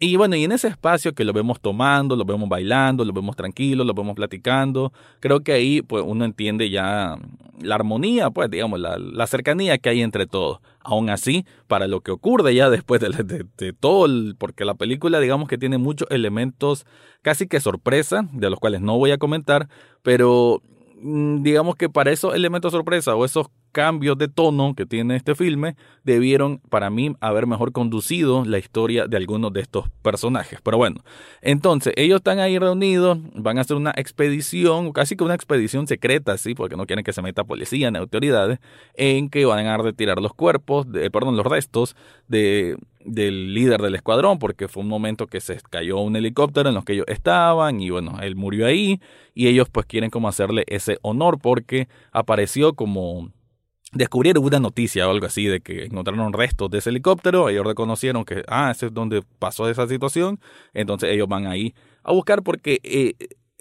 Y 0.01 0.15
bueno, 0.15 0.37
y 0.37 0.45
en 0.45 0.53
ese 0.53 0.69
espacio 0.69 1.13
que 1.13 1.25
lo 1.25 1.33
vemos 1.33 1.59
tomando, 1.59 2.15
lo 2.15 2.23
vemos 2.23 2.47
bailando, 2.47 3.03
lo 3.03 3.11
vemos 3.11 3.35
tranquilo, 3.35 3.83
lo 3.83 3.93
vemos 3.93 4.15
platicando, 4.15 4.93
creo 5.19 5.41
que 5.41 5.51
ahí 5.51 5.81
pues 5.81 6.05
uno 6.07 6.23
entiende 6.23 6.69
ya 6.69 7.17
la 7.59 7.75
armonía, 7.75 8.29
pues 8.29 8.49
digamos, 8.49 8.79
la, 8.79 8.97
la 8.97 9.27
cercanía 9.27 9.77
que 9.77 9.89
hay 9.89 10.01
entre 10.01 10.25
todos. 10.25 10.59
Aún 10.79 11.09
así, 11.09 11.45
para 11.67 11.87
lo 11.87 11.99
que 11.99 12.11
ocurre 12.11 12.55
ya 12.55 12.69
después 12.69 13.01
de, 13.01 13.09
de, 13.09 13.45
de 13.57 13.73
todo, 13.73 14.05
el, 14.05 14.37
porque 14.37 14.63
la 14.63 14.75
película 14.75 15.19
digamos 15.19 15.49
que 15.49 15.57
tiene 15.57 15.77
muchos 15.77 16.07
elementos 16.11 16.85
casi 17.21 17.47
que 17.47 17.59
sorpresa, 17.59 18.29
de 18.31 18.49
los 18.49 18.57
cuales 18.57 18.79
no 18.79 18.97
voy 18.97 19.11
a 19.11 19.17
comentar, 19.17 19.67
pero 20.01 20.61
mm, 21.01 21.43
digamos 21.43 21.75
que 21.75 21.89
para 21.89 22.11
esos 22.11 22.33
elementos 22.33 22.71
sorpresa 22.71 23.15
o 23.15 23.25
esos 23.25 23.47
cambios 23.71 24.17
de 24.17 24.27
tono 24.27 24.73
que 24.75 24.85
tiene 24.85 25.15
este 25.15 25.35
filme 25.35 25.75
debieron 26.03 26.59
para 26.69 26.89
mí 26.89 27.15
haber 27.19 27.47
mejor 27.47 27.71
conducido 27.71 28.43
la 28.45 28.57
historia 28.57 29.07
de 29.07 29.17
algunos 29.17 29.53
de 29.53 29.61
estos 29.61 29.89
personajes. 30.01 30.59
Pero 30.63 30.77
bueno, 30.77 31.03
entonces 31.41 31.93
ellos 31.95 32.17
están 32.17 32.39
ahí 32.39 32.57
reunidos, 32.57 33.17
van 33.33 33.57
a 33.57 33.61
hacer 33.61 33.77
una 33.77 33.93
expedición, 33.95 34.91
casi 34.91 35.15
que 35.15 35.23
una 35.23 35.35
expedición 35.35 35.87
secreta, 35.87 36.37
sí, 36.37 36.55
porque 36.55 36.75
no 36.75 36.85
quieren 36.85 37.03
que 37.05 37.13
se 37.13 37.21
meta 37.21 37.43
policía 37.43 37.91
ni 37.91 37.97
autoridades, 37.97 38.59
en 38.95 39.29
que 39.29 39.45
van 39.45 39.65
a 39.67 39.77
retirar 39.77 40.19
los 40.21 40.33
cuerpos, 40.33 40.91
de, 40.91 41.09
perdón, 41.11 41.37
los 41.37 41.45
restos 41.45 41.95
de 42.27 42.77
del 43.05 43.53
líder 43.53 43.81
del 43.81 43.95
escuadrón, 43.95 44.39
porque 44.39 44.67
fue 44.67 44.83
un 44.83 44.89
momento 44.89 45.27
que 45.27 45.39
se 45.39 45.57
cayó 45.69 45.99
un 45.99 46.15
helicóptero 46.15 46.69
en 46.69 46.75
los 46.75 46.83
que 46.83 46.93
ellos 46.93 47.05
estaban 47.07 47.79
y 47.81 47.89
bueno, 47.89 48.17
él 48.21 48.35
murió 48.35 48.65
ahí 48.65 48.99
y 49.33 49.47
ellos 49.47 49.69
pues 49.71 49.85
quieren 49.85 50.09
como 50.09 50.27
hacerle 50.27 50.65
ese 50.67 50.97
honor 51.01 51.39
porque 51.39 51.87
apareció 52.11 52.73
como 52.73 53.31
descubrieron 53.91 54.43
una 54.43 54.59
noticia 54.59 55.07
o 55.07 55.11
algo 55.11 55.25
así 55.25 55.45
de 55.45 55.61
que 55.61 55.85
encontraron 55.85 56.33
restos 56.33 56.69
de 56.69 56.79
ese 56.79 56.89
helicóptero, 56.89 57.49
ellos 57.49 57.65
reconocieron 57.65 58.25
que, 58.25 58.43
ah, 58.47 58.71
ese 58.71 58.87
es 58.87 58.93
donde 58.93 59.23
pasó 59.39 59.69
esa 59.69 59.87
situación, 59.87 60.39
entonces 60.73 61.09
ellos 61.11 61.27
van 61.27 61.47
ahí 61.47 61.73
a 62.03 62.11
buscar 62.11 62.43
porque 62.43 62.79
eh, 62.83 63.13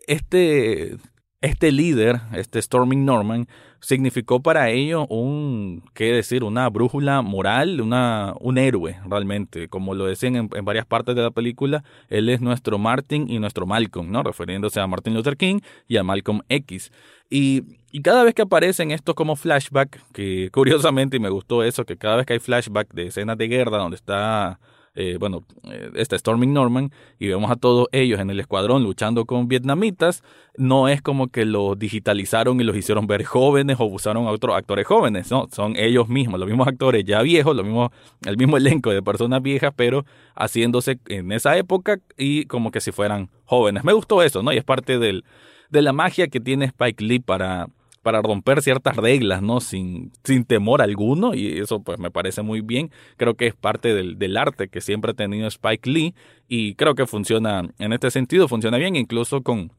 este, 0.07 0.97
este 1.41 1.73
líder, 1.73 2.21
este 2.33 2.61
Storming 2.61 3.05
Norman, 3.05 3.49
significó 3.81 4.41
para 4.41 4.71
ellos 4.71 5.07
un, 5.09 5.83
qué 5.95 6.13
decir, 6.13 6.45
una 6.45 6.69
brújula 6.69 7.23
moral, 7.23 7.81
una, 7.81 8.35
un 8.41 8.59
héroe 8.59 8.99
realmente, 9.07 9.69
como 9.69 9.95
lo 9.95 10.07
decían 10.07 10.37
en, 10.37 10.51
en, 10.55 10.65
varias 10.65 10.87
partes 10.87 11.15
de 11.15 11.23
la 11.23 11.31
película, 11.31 11.85
él 12.09 12.29
es 12.29 12.41
nuestro 12.41 12.79
Martin 12.79 13.31
y 13.31 13.39
nuestro 13.39 13.67
Malcolm, 13.67 14.11
¿no? 14.11 14.23
Refiriéndose 14.23 14.81
a 14.81 14.87
Martin 14.87 15.15
Luther 15.15 15.37
King 15.37 15.61
y 15.87 15.97
a 15.97 16.03
Malcolm 16.03 16.43
X. 16.49 16.91
Y, 17.31 17.63
y 17.91 18.03
cada 18.03 18.25
vez 18.25 18.35
que 18.35 18.43
aparecen 18.43 18.91
estos 18.91 19.15
como 19.15 19.37
flashback, 19.37 20.01
que 20.13 20.51
curiosamente, 20.53 21.17
y 21.17 21.21
me 21.21 21.29
gustó 21.29 21.63
eso, 21.63 21.85
que 21.85 21.97
cada 21.97 22.17
vez 22.17 22.27
que 22.27 22.35
hay 22.35 22.39
flashback 22.39 22.93
de 22.93 23.07
escenas 23.07 23.39
de 23.39 23.49
guerra 23.49 23.79
donde 23.79 23.97
está 23.97 24.59
eh, 24.95 25.17
bueno, 25.19 25.45
eh, 25.65 25.91
este 25.95 26.19
Storming 26.19 26.53
Norman, 26.53 26.91
y 27.19 27.29
vemos 27.29 27.51
a 27.51 27.57
todos 27.57 27.89
ellos 27.93 28.21
en 28.21 28.31
el 28.31 28.41
escuadrón 28.41 28.83
luchando 28.83 29.25
con 29.27 29.49
vietnamitas, 29.49 30.23
no 30.57 30.89
es 30.89 31.03
como 31.03 31.29
que 31.29 31.45
los 31.45 31.79
digitalizaron 31.79 32.61
y 32.61 32.65
los 32.65 32.77
hicieron 32.77 33.07
ver 33.07 33.25
jóvenes 33.25 33.77
o 33.79 33.85
usaron 33.85 34.27
a 34.27 34.31
otros 34.31 34.57
actores 34.57 34.87
jóvenes, 34.87 35.31
no, 35.31 35.47
son 35.53 35.77
ellos 35.77 36.09
mismos, 36.09 36.41
los 36.41 36.49
mismos 36.49 36.67
actores 36.67 37.05
ya 37.05 37.23
viejos, 37.23 37.55
lo 37.55 37.65
mismo, 37.65 37.93
el 38.27 38.37
mismo 38.37 38.57
elenco 38.57 38.91
de 38.91 39.03
personas 39.03 39.43
viejas, 39.43 39.73
pero 39.77 40.05
haciéndose 40.35 40.99
en 41.09 41.33
esa 41.33 41.57
época 41.57 42.01
y 42.17 42.47
como 42.47 42.71
que 42.71 42.81
si 42.81 42.93
fueran 42.93 43.31
jóvenes. 43.45 43.85
Me 43.85 43.93
gustó 43.93 44.23
eso, 44.23 44.43
¿no? 44.43 44.53
Y 44.53 44.57
es 44.57 44.65
parte 44.65 44.99
del, 44.99 45.25
de 45.71 45.83
la 45.83 45.93
magia 45.93 46.29
que 46.29 46.41
tiene 46.41 46.67
Spike 46.67 47.05
Lee 47.05 47.21
para 47.21 47.69
para 48.09 48.23
romper 48.23 48.63
ciertas 48.63 48.97
reglas, 48.97 49.43
¿no? 49.43 49.61
Sin, 49.61 50.13
sin 50.25 50.47
temor 50.47 50.81
alguno, 50.81 51.35
y 51.35 51.59
eso 51.59 51.83
pues 51.83 51.99
me 51.99 52.11
parece 52.11 52.41
muy 52.41 52.63
bien. 52.63 52.91
Creo 53.19 53.35
que 53.35 53.49
es 53.49 53.55
parte 53.55 53.93
del, 53.93 54.37
arte 54.39 54.69
que 54.69 54.81
siempre 54.81 55.11
ha 55.11 55.15
tenido 55.15 55.47
Spike 55.47 55.91
Lee, 55.91 56.15
y 56.49 56.75
creo 56.75 56.95
que 56.95 57.07
funciona, 57.07 57.69
en 57.79 57.93
este 57.93 58.11
sentido, 58.11 58.49
funciona 58.49 58.79
bien, 58.79 58.97
incluso 58.97 59.43
con 59.43 59.73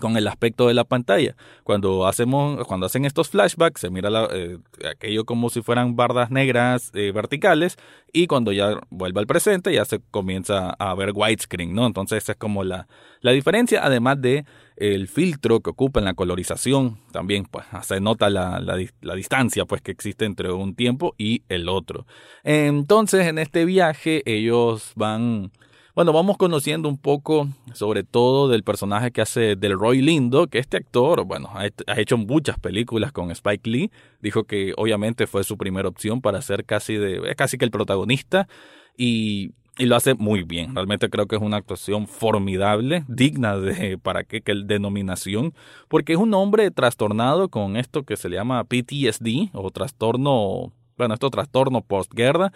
con 0.00 0.16
el 0.16 0.26
aspecto 0.26 0.66
de 0.68 0.74
la 0.74 0.84
pantalla. 0.84 1.36
Cuando 1.62 2.06
hacemos, 2.06 2.64
cuando 2.66 2.86
hacen 2.86 3.04
estos 3.04 3.28
flashbacks, 3.28 3.80
se 3.80 3.90
mira 3.90 4.10
eh, 4.32 4.58
aquello 4.90 5.24
como 5.24 5.50
si 5.50 5.62
fueran 5.62 5.94
bardas 5.94 6.32
negras 6.32 6.90
eh, 6.94 7.12
verticales 7.12 7.76
y 8.12 8.26
cuando 8.26 8.50
ya 8.50 8.76
vuelve 8.90 9.20
al 9.20 9.28
presente 9.28 9.72
ya 9.72 9.84
se 9.84 10.00
comienza 10.10 10.70
a 10.70 10.94
ver 10.94 11.12
widescreen, 11.14 11.74
¿no? 11.74 11.86
Entonces 11.86 12.24
esa 12.24 12.32
es 12.32 12.38
como 12.38 12.64
la, 12.64 12.88
la 13.20 13.30
diferencia, 13.30 13.84
además 13.84 14.20
de 14.20 14.44
el 14.76 15.08
filtro 15.08 15.60
que 15.60 15.70
ocupa 15.70 16.00
en 16.00 16.06
la 16.06 16.14
colorización, 16.14 16.98
también 17.12 17.44
pues 17.44 17.64
se 17.82 18.00
nota 18.00 18.30
la, 18.30 18.60
la, 18.60 19.14
distancia 19.14 19.64
pues 19.64 19.82
que 19.82 19.92
existe 19.92 20.24
entre 20.24 20.52
un 20.52 20.74
tiempo 20.74 21.14
y 21.18 21.42
el 21.48 21.68
otro. 21.68 22.06
Entonces 22.42 23.26
en 23.26 23.38
este 23.38 23.64
viaje 23.64 24.22
ellos 24.26 24.92
van 24.96 25.52
bueno, 25.94 26.12
vamos 26.12 26.36
conociendo 26.36 26.88
un 26.88 26.98
poco 26.98 27.46
sobre 27.72 28.02
todo 28.02 28.48
del 28.48 28.64
personaje 28.64 29.12
que 29.12 29.20
hace 29.20 29.54
del 29.54 29.78
Roy 29.78 30.02
Lindo, 30.02 30.48
que 30.48 30.58
este 30.58 30.76
actor, 30.76 31.24
bueno, 31.24 31.50
ha 31.54 32.00
hecho 32.00 32.18
muchas 32.18 32.58
películas 32.58 33.12
con 33.12 33.30
Spike 33.30 33.70
Lee. 33.70 33.92
Dijo 34.20 34.42
que 34.42 34.72
obviamente 34.76 35.28
fue 35.28 35.44
su 35.44 35.56
primera 35.56 35.88
opción 35.88 36.20
para 36.20 36.42
ser 36.42 36.64
casi 36.64 36.96
de 36.96 37.32
casi 37.36 37.58
que 37.58 37.64
el 37.64 37.70
protagonista 37.70 38.48
y, 38.96 39.52
y 39.78 39.86
lo 39.86 39.96
hace 39.96 40.14
muy 40.14 40.42
bien. 40.42 40.74
Realmente 40.74 41.10
creo 41.10 41.26
que 41.26 41.36
es 41.36 41.42
una 41.42 41.56
actuación 41.56 42.06
formidable, 42.06 43.04
digna 43.08 43.56
de 43.56 43.98
para 44.02 44.24
qué 44.24 44.40
que 44.40 44.54
denominación, 44.64 45.54
porque 45.88 46.12
es 46.12 46.18
un 46.18 46.34
hombre 46.34 46.70
trastornado 46.70 47.48
con 47.48 47.76
esto 47.76 48.04
que 48.04 48.16
se 48.16 48.28
llama 48.28 48.64
PTSD 48.64 49.50
o 49.52 49.70
trastorno 49.70 50.72
bueno, 50.96 51.14
esto 51.14 51.28
trastorno 51.28 51.82
postguerra 51.82 52.52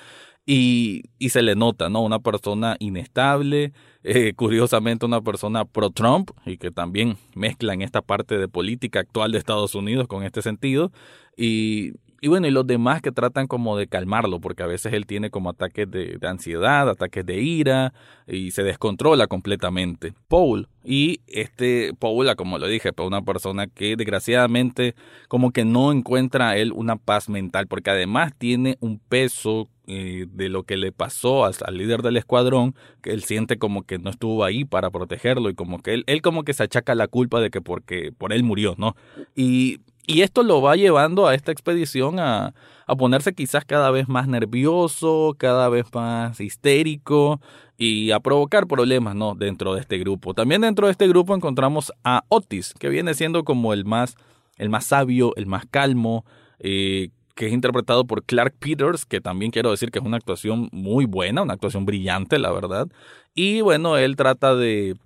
y, 0.47 1.03
y 1.19 1.31
se 1.31 1.43
le 1.43 1.57
nota, 1.57 1.89
¿no? 1.89 2.03
Una 2.03 2.21
persona 2.21 2.77
inestable, 2.79 3.73
eh, 4.05 4.33
curiosamente 4.35 5.07
una 5.07 5.21
persona 5.21 5.65
pro-Trump 5.65 6.31
y 6.47 6.57
que 6.57 6.71
también 6.71 7.17
mezcla 7.35 7.75
en 7.75 7.83
esta 7.83 8.01
parte 8.01 8.39
de 8.39 8.49
política 8.49 9.01
actual 9.01 9.33
de 9.33 9.39
Estados 9.39 9.75
Unidos 9.75 10.07
con 10.07 10.23
este 10.23 10.41
sentido. 10.41 10.93
Y, 11.37 11.95
y 12.21 12.29
bueno, 12.29 12.49
y 12.49 12.51
los 12.51 12.67
demás 12.67 13.01
que 13.01 13.13
tratan 13.13 13.47
como 13.47 13.77
de 13.77 13.87
calmarlo, 13.87 14.41
porque 14.41 14.63
a 14.63 14.67
veces 14.67 14.93
él 14.93 15.07
tiene 15.07 15.31
como 15.31 15.51
ataques 15.51 15.89
de, 15.91 16.19
ansiedad, 16.23 16.89
ataques 16.89 17.25
de 17.25 17.41
ira, 17.41 17.93
y 18.27 18.51
se 18.51 18.65
descontrola 18.65 19.29
completamente. 19.29 20.15
Paul, 20.27 20.69
y 20.85 21.21
este 21.29 21.93
Paul, 21.99 22.35
como 22.37 22.59
lo 22.59 22.67
dije, 22.67 22.93
pues 22.93 23.07
una 23.07 23.23
persona 23.23 23.69
que 23.69 23.95
desgraciadamente 23.97 24.95
como 25.29 25.53
que 25.53 25.65
no 25.65 25.93
encuentra 25.93 26.51
a 26.51 26.57
él 26.57 26.73
una 26.73 26.97
paz 26.97 27.29
mental, 27.29 27.69
porque 27.69 27.91
además 27.91 28.33
tiene 28.37 28.79
un 28.81 28.99
peso 28.99 29.69
eh, 29.87 30.27
de 30.31 30.49
lo 30.49 30.65
que 30.65 30.77
le 30.77 30.93
pasó 30.93 31.45
al, 31.45 31.55
al, 31.65 31.79
líder 31.79 32.03
del 32.03 32.17
escuadrón, 32.17 32.75
que 33.01 33.11
él 33.11 33.23
siente 33.23 33.59
como 33.59 33.85
que 33.85 33.99
no 33.99 34.11
estuvo 34.11 34.45
ahí 34.45 34.65
para 34.65 34.91
protegerlo 34.91 35.51
y 35.51 35.55
como 35.55 35.81
que 35.81 35.95
él, 35.95 36.05
él 36.09 36.21
como 36.21 36.43
que 36.43 36.53
se 36.53 36.65
achaca 36.65 36.95
la 36.95 37.07
culpa 37.07 37.41
de 37.41 37.51
que 37.51 37.61
porque 37.61 38.13
por 38.13 38.33
él 38.33 38.43
murió, 38.43 38.75
¿no? 38.77 38.97
Y, 39.37 39.81
y 40.09 40.23
esto 40.23 40.43
lo 40.43 40.63
va 40.63 40.75
llevando 40.75 41.27
a 41.27 41.35
esta 41.35 41.53
expedición 41.53 42.19
a, 42.19 42.55
a 42.87 42.97
ponerse 42.97 43.35
quizás 43.35 43.67
cada 43.67 43.91
vez 43.91 44.09
más 44.09 44.27
nervioso, 44.27 45.37
cada 45.39 45.69
vez 45.69 45.85
más 45.93 46.41
histérico 46.41 47.43
y 47.77 48.11
a 48.13 48.19
provocar 48.19 48.67
problemas, 48.67 49.15
¿no? 49.15 49.35
Dentro 49.35 49.75
de 49.75 49.83
este 49.83 49.99
grupo. 49.99 50.33
También 50.33 50.63
dentro 50.63 50.87
de 50.87 50.93
este 50.93 51.07
grupo 51.07 51.35
encontramos 51.35 51.93
a 52.05 52.25
Otis, 52.29 52.73
que 52.79 52.89
viene 52.89 53.13
siendo 53.13 53.45
como 53.45 53.75
el 53.75 53.85
más, 53.85 54.17
el 54.57 54.71
más 54.71 54.87
sabio, 54.87 55.37
el 55.37 55.45
más 55.45 55.67
calmo, 55.71 56.25
eh, 56.59 57.11
que 57.35 57.49
es 57.49 57.53
interpretado 57.53 58.07
por 58.07 58.25
Clark 58.25 58.55
Peters, 58.59 59.05
que 59.05 59.21
también 59.21 59.51
quiero 59.51 59.71
decir 59.71 59.91
que 59.91 59.99
es 59.99 60.05
una 60.07 60.17
actuación 60.17 60.71
muy 60.73 61.05
buena, 61.05 61.43
una 61.43 61.53
actuación 61.53 61.85
brillante, 61.85 62.39
la 62.39 62.51
verdad. 62.51 62.89
Y 63.35 63.61
bueno, 63.61 63.99
él 63.99 64.17
trata 64.17 64.55
de 64.55 64.97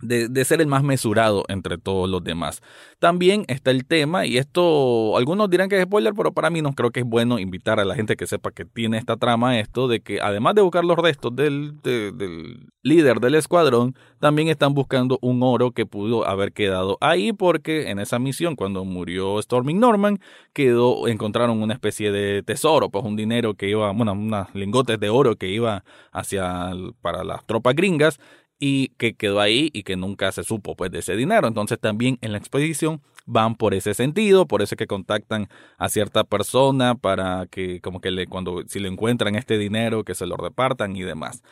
de, 0.00 0.44
ser 0.44 0.60
el 0.60 0.66
más 0.68 0.82
mesurado 0.82 1.44
entre 1.48 1.76
todos 1.76 2.08
los 2.08 2.22
demás. 2.22 2.60
También 2.98 3.44
está 3.48 3.70
el 3.70 3.84
tema, 3.84 4.26
y 4.26 4.38
esto 4.38 5.16
algunos 5.16 5.50
dirán 5.50 5.68
que 5.68 5.76
es 5.76 5.84
spoiler, 5.84 6.14
pero 6.14 6.32
para 6.32 6.50
mí 6.50 6.62
no 6.62 6.72
creo 6.72 6.90
que 6.90 7.00
es 7.00 7.06
bueno 7.06 7.38
invitar 7.38 7.80
a 7.80 7.84
la 7.84 7.94
gente 7.94 8.16
que 8.16 8.26
sepa 8.26 8.52
que 8.52 8.64
tiene 8.64 8.98
esta 8.98 9.16
trama 9.16 9.58
esto, 9.58 9.88
de 9.88 10.00
que 10.00 10.20
además 10.20 10.54
de 10.54 10.62
buscar 10.62 10.84
los 10.84 10.96
restos 10.96 11.34
del, 11.34 11.80
de, 11.82 12.12
del 12.12 12.68
líder 12.82 13.20
del 13.20 13.34
escuadrón, 13.34 13.94
también 14.20 14.48
están 14.48 14.74
buscando 14.74 15.18
un 15.20 15.42
oro 15.42 15.72
que 15.72 15.86
pudo 15.86 16.26
haber 16.26 16.52
quedado 16.52 16.96
ahí, 17.00 17.32
porque 17.32 17.90
en 17.90 17.98
esa 17.98 18.18
misión, 18.18 18.54
cuando 18.54 18.84
murió 18.84 19.40
Storming 19.42 19.80
Norman, 19.80 20.20
quedó, 20.52 21.08
encontraron 21.08 21.60
una 21.60 21.74
especie 21.74 22.12
de 22.12 22.42
tesoro, 22.42 22.90
pues 22.90 23.04
un 23.04 23.16
dinero 23.16 23.54
que 23.54 23.68
iba, 23.68 23.90
bueno, 23.92 24.12
unas 24.12 24.54
lingotes 24.54 25.00
de 25.00 25.08
oro 25.08 25.36
que 25.36 25.48
iba 25.48 25.84
hacia, 26.12 26.72
para 27.00 27.24
las 27.24 27.44
tropas 27.46 27.74
gringas, 27.74 28.18
y 28.58 28.88
que 28.98 29.14
quedó 29.14 29.40
ahí 29.40 29.70
y 29.72 29.82
que 29.82 29.96
nunca 29.96 30.32
se 30.32 30.44
supo 30.44 30.76
pues 30.76 30.90
de 30.90 31.00
ese 31.00 31.16
dinero. 31.16 31.48
Entonces 31.48 31.78
también 31.78 32.18
en 32.20 32.32
la 32.32 32.38
expedición 32.38 33.00
van 33.26 33.56
por 33.56 33.74
ese 33.74 33.94
sentido, 33.94 34.46
por 34.46 34.62
eso 34.62 34.74
que 34.74 34.86
contactan 34.86 35.48
a 35.76 35.88
cierta 35.88 36.24
persona 36.24 36.94
para 36.94 37.46
que 37.46 37.80
como 37.80 38.00
que 38.00 38.10
le 38.10 38.26
cuando 38.26 38.62
si 38.66 38.80
le 38.80 38.88
encuentran 38.88 39.34
este 39.34 39.58
dinero 39.58 40.02
que 40.02 40.14
se 40.14 40.26
lo 40.26 40.36
repartan 40.36 40.96
y 40.96 41.02
demás. 41.02 41.42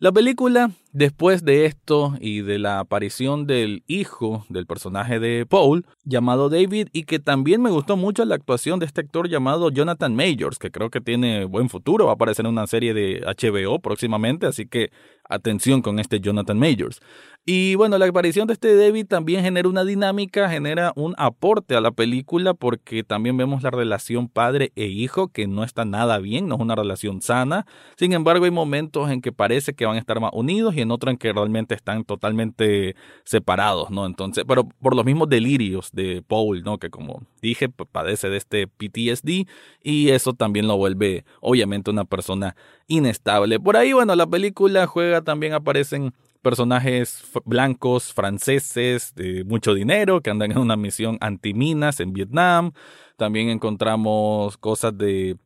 La 0.00 0.10
película, 0.10 0.72
después 0.92 1.44
de 1.44 1.66
esto 1.66 2.14
y 2.20 2.40
de 2.40 2.58
la 2.58 2.80
aparición 2.80 3.46
del 3.46 3.84
hijo 3.86 4.44
del 4.48 4.66
personaje 4.66 5.20
de 5.20 5.46
Paul, 5.46 5.86
llamado 6.04 6.48
David, 6.48 6.88
y 6.92 7.04
que 7.04 7.20
también 7.20 7.62
me 7.62 7.70
gustó 7.70 7.96
mucho 7.96 8.24
la 8.24 8.34
actuación 8.34 8.80
de 8.80 8.86
este 8.86 9.02
actor 9.02 9.28
llamado 9.28 9.70
Jonathan 9.70 10.14
Majors, 10.14 10.58
que 10.58 10.72
creo 10.72 10.90
que 10.90 11.00
tiene 11.00 11.44
buen 11.44 11.68
futuro, 11.68 12.06
va 12.06 12.10
a 12.10 12.14
aparecer 12.14 12.44
en 12.44 12.52
una 12.52 12.66
serie 12.66 12.92
de 12.92 13.22
HBO 13.24 13.78
próximamente, 13.78 14.46
así 14.46 14.66
que 14.66 14.90
atención 15.34 15.82
con 15.82 15.98
este 15.98 16.20
Jonathan 16.20 16.58
Majors. 16.58 17.00
Y 17.46 17.74
bueno, 17.74 17.98
la 17.98 18.06
aparición 18.06 18.46
de 18.46 18.54
este 18.54 18.74
David 18.74 19.04
también 19.06 19.42
genera 19.42 19.68
una 19.68 19.84
dinámica, 19.84 20.48
genera 20.48 20.94
un 20.96 21.14
aporte 21.18 21.76
a 21.76 21.82
la 21.82 21.90
película 21.90 22.54
porque 22.54 23.04
también 23.04 23.36
vemos 23.36 23.62
la 23.62 23.70
relación 23.70 24.28
padre 24.28 24.72
e 24.76 24.86
hijo 24.86 25.28
que 25.28 25.46
no 25.46 25.62
está 25.62 25.84
nada 25.84 26.18
bien, 26.20 26.48
no 26.48 26.54
es 26.54 26.62
una 26.62 26.74
relación 26.74 27.20
sana. 27.20 27.66
Sin 27.98 28.14
embargo, 28.14 28.46
hay 28.46 28.50
momentos 28.50 29.10
en 29.10 29.20
que 29.20 29.30
parece 29.30 29.74
que 29.74 29.84
van 29.84 29.96
a 29.96 29.98
estar 29.98 30.20
más 30.20 30.30
unidos 30.32 30.74
y 30.74 30.80
en 30.80 30.90
otros 30.90 31.10
en 31.12 31.18
que 31.18 31.34
realmente 31.34 31.74
están 31.74 32.04
totalmente 32.04 32.96
separados, 33.24 33.90
¿no? 33.90 34.06
Entonces, 34.06 34.44
pero 34.48 34.66
por 34.80 34.96
los 34.96 35.04
mismos 35.04 35.28
delirios 35.28 35.92
de 35.92 36.22
Paul, 36.26 36.62
¿no? 36.62 36.78
Que 36.78 36.88
como 36.88 37.24
dije, 37.42 37.68
padece 37.68 38.30
de 38.30 38.38
este 38.38 38.66
PTSD 38.68 39.46
y 39.82 40.08
eso 40.08 40.32
también 40.32 40.66
lo 40.66 40.78
vuelve 40.78 41.26
obviamente 41.42 41.90
una 41.90 42.06
persona 42.06 42.56
inestable. 42.86 43.60
Por 43.60 43.76
ahí, 43.76 43.92
bueno, 43.92 44.14
la 44.16 44.26
película 44.26 44.86
juega, 44.86 45.22
también 45.22 45.52
aparecen 45.52 46.12
personajes 46.42 47.24
blancos 47.44 48.12
franceses 48.12 49.14
de 49.14 49.44
mucho 49.44 49.74
dinero 49.74 50.20
que 50.20 50.30
andan 50.30 50.52
en 50.52 50.58
una 50.58 50.76
misión 50.76 51.16
antiminas 51.20 52.00
en 52.00 52.12
Vietnam. 52.12 52.72
También 53.16 53.48
encontramos 53.48 54.58
cosas 54.58 54.96
de 54.96 55.36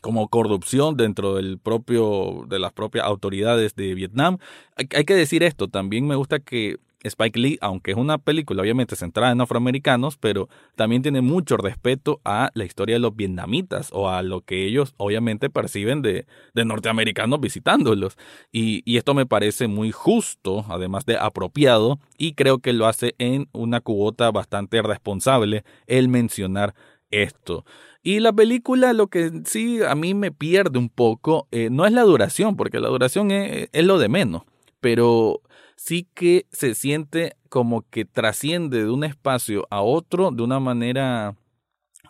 como 0.00 0.28
corrupción 0.28 0.96
dentro 0.96 1.34
del 1.34 1.58
propio 1.58 2.44
de 2.48 2.60
las 2.60 2.72
propias 2.72 3.04
autoridades 3.04 3.74
de 3.74 3.94
Vietnam. 3.94 4.38
Hay, 4.76 4.86
hay 4.94 5.04
que 5.04 5.14
decir 5.14 5.42
esto, 5.42 5.68
también 5.68 6.06
me 6.06 6.14
gusta 6.14 6.38
que 6.38 6.78
Spike 7.02 7.38
Lee, 7.38 7.58
aunque 7.60 7.92
es 7.92 7.96
una 7.96 8.18
película 8.18 8.62
obviamente 8.62 8.96
centrada 8.96 9.32
en 9.32 9.40
afroamericanos, 9.40 10.16
pero 10.16 10.48
también 10.74 11.02
tiene 11.02 11.20
mucho 11.20 11.56
respeto 11.56 12.20
a 12.24 12.50
la 12.54 12.64
historia 12.64 12.96
de 12.96 13.00
los 13.00 13.14
vietnamitas 13.14 13.90
o 13.92 14.08
a 14.08 14.22
lo 14.22 14.40
que 14.40 14.66
ellos 14.66 14.94
obviamente 14.96 15.50
perciben 15.50 16.02
de, 16.02 16.26
de 16.54 16.64
norteamericanos 16.64 17.40
visitándolos. 17.40 18.16
Y, 18.52 18.82
y, 18.84 18.96
esto 18.96 19.14
me 19.14 19.26
parece 19.26 19.68
muy 19.68 19.92
justo, 19.92 20.64
además 20.68 21.06
de 21.06 21.16
apropiado, 21.16 22.00
y 22.16 22.34
creo 22.34 22.58
que 22.58 22.72
lo 22.72 22.86
hace 22.86 23.14
en 23.18 23.48
una 23.52 23.80
cuota 23.80 24.30
bastante 24.30 24.82
responsable 24.82 25.64
el 25.86 26.08
mencionar 26.08 26.74
esto. 27.10 27.64
Y 28.02 28.20
la 28.20 28.32
película 28.32 28.92
lo 28.92 29.08
que 29.08 29.30
sí 29.44 29.82
a 29.82 29.94
mí 29.94 30.14
me 30.14 30.32
pierde 30.32 30.78
un 30.78 30.88
poco 30.88 31.46
eh, 31.50 31.68
no 31.70 31.86
es 31.86 31.92
la 31.92 32.02
duración, 32.02 32.56
porque 32.56 32.80
la 32.80 32.88
duración 32.88 33.30
es, 33.30 33.68
es 33.72 33.84
lo 33.84 33.98
de 33.98 34.08
menos, 34.08 34.42
pero 34.80 35.42
sí 35.76 36.08
que 36.14 36.46
se 36.52 36.74
siente 36.74 37.36
como 37.48 37.88
que 37.88 38.04
trasciende 38.04 38.84
de 38.84 38.90
un 38.90 39.04
espacio 39.04 39.66
a 39.70 39.80
otro 39.80 40.30
de 40.30 40.42
una 40.42 40.60
manera 40.60 41.36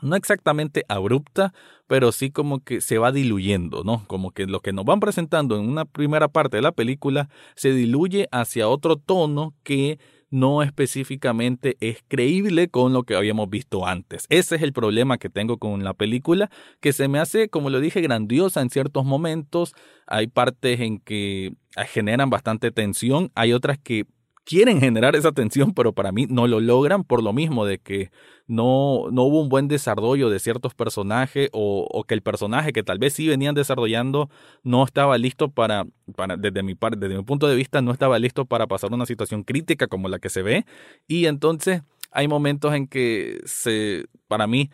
no 0.00 0.16
exactamente 0.16 0.84
abrupta, 0.88 1.52
pero 1.87 2.12
sí 2.12 2.30
como 2.30 2.60
que 2.62 2.80
se 2.80 2.98
va 2.98 3.12
diluyendo, 3.12 3.82
¿no? 3.84 4.04
Como 4.06 4.30
que 4.30 4.46
lo 4.46 4.60
que 4.60 4.72
nos 4.72 4.84
van 4.84 5.00
presentando 5.00 5.56
en 5.58 5.68
una 5.68 5.84
primera 5.84 6.28
parte 6.28 6.56
de 6.58 6.62
la 6.62 6.72
película 6.72 7.28
se 7.56 7.72
diluye 7.72 8.28
hacia 8.30 8.68
otro 8.68 8.96
tono 8.96 9.54
que 9.62 9.98
no 10.30 10.62
específicamente 10.62 11.76
es 11.80 12.04
creíble 12.08 12.68
con 12.68 12.92
lo 12.92 13.04
que 13.04 13.14
habíamos 13.14 13.49
visto 13.49 13.87
antes. 13.87 14.26
Ese 14.28 14.56
es 14.56 14.62
el 14.62 14.73
problema 14.73 15.18
que 15.18 15.30
tengo 15.30 15.58
con 15.58 15.85
la 15.85 15.94
película, 15.94 16.50
que 16.80 16.92
se 16.92 17.08
me 17.08 17.18
hace, 17.18 17.49
como 17.49 17.70
lo 17.70 17.80
dije, 17.80 18.00
grandiosa 18.00 18.61
en 18.61 18.70
ciertos 18.70 19.04
momentos. 19.04 19.75
Hay 20.06 20.26
partes 20.26 20.80
en 20.80 20.99
que 21.00 21.54
generan 21.88 22.30
bastante 22.30 22.70
tensión, 22.70 23.30
hay 23.35 23.52
otras 23.52 23.78
que 23.78 24.06
quieren 24.49 24.81
generar 24.81 25.14
esa 25.14 25.31
tensión, 25.33 25.75
pero 25.75 25.93
para 25.93 26.11
mí 26.11 26.26
no 26.26 26.47
lo 26.47 26.59
logran 26.61 27.05
por 27.05 27.23
lo 27.23 27.35
mismo 27.35 27.67
de 27.67 27.78
que 27.78 28.11
no, 28.47 29.11
no 29.12 29.25
hubo 29.25 29.43
un 29.43 29.50
buen 29.50 29.69
desarrollo 29.69 30.31
de 30.31 30.38
ciertos 30.38 30.75
personajes 30.75 31.50
o, 31.52 31.87
o, 31.90 32.05
que 32.05 32.14
el 32.14 32.23
personaje 32.23 32.73
que 32.73 32.83
tal 32.83 32.99
vez 32.99 33.12
sí 33.12 33.28
venían 33.28 33.55
desarrollando 33.55 34.31
no 34.62 34.83
estaba 34.85 35.19
listo 35.19 35.50
para, 35.50 35.87
para 36.17 36.38
desde, 36.38 36.62
mi 36.62 36.75
desde 36.97 37.17
mi 37.19 37.23
punto 37.25 37.47
de 37.47 37.57
vista, 37.57 37.83
no 37.83 37.93
estaba 37.93 38.19
listo 38.19 38.47
para 38.47 38.67
pasar 38.67 38.90
una 38.90 39.05
situación 39.05 39.45
crítica 39.45 39.87
como 39.87 40.09
la 40.09 40.19
que 40.19 40.31
se 40.31 40.40
ve. 40.40 40.64
Y 41.07 41.26
entonces 41.26 41.83
hay 42.11 42.26
momentos 42.26 42.73
en 42.73 42.87
que 42.87 43.40
se, 43.45 44.07
para 44.28 44.47
mí, 44.47 44.71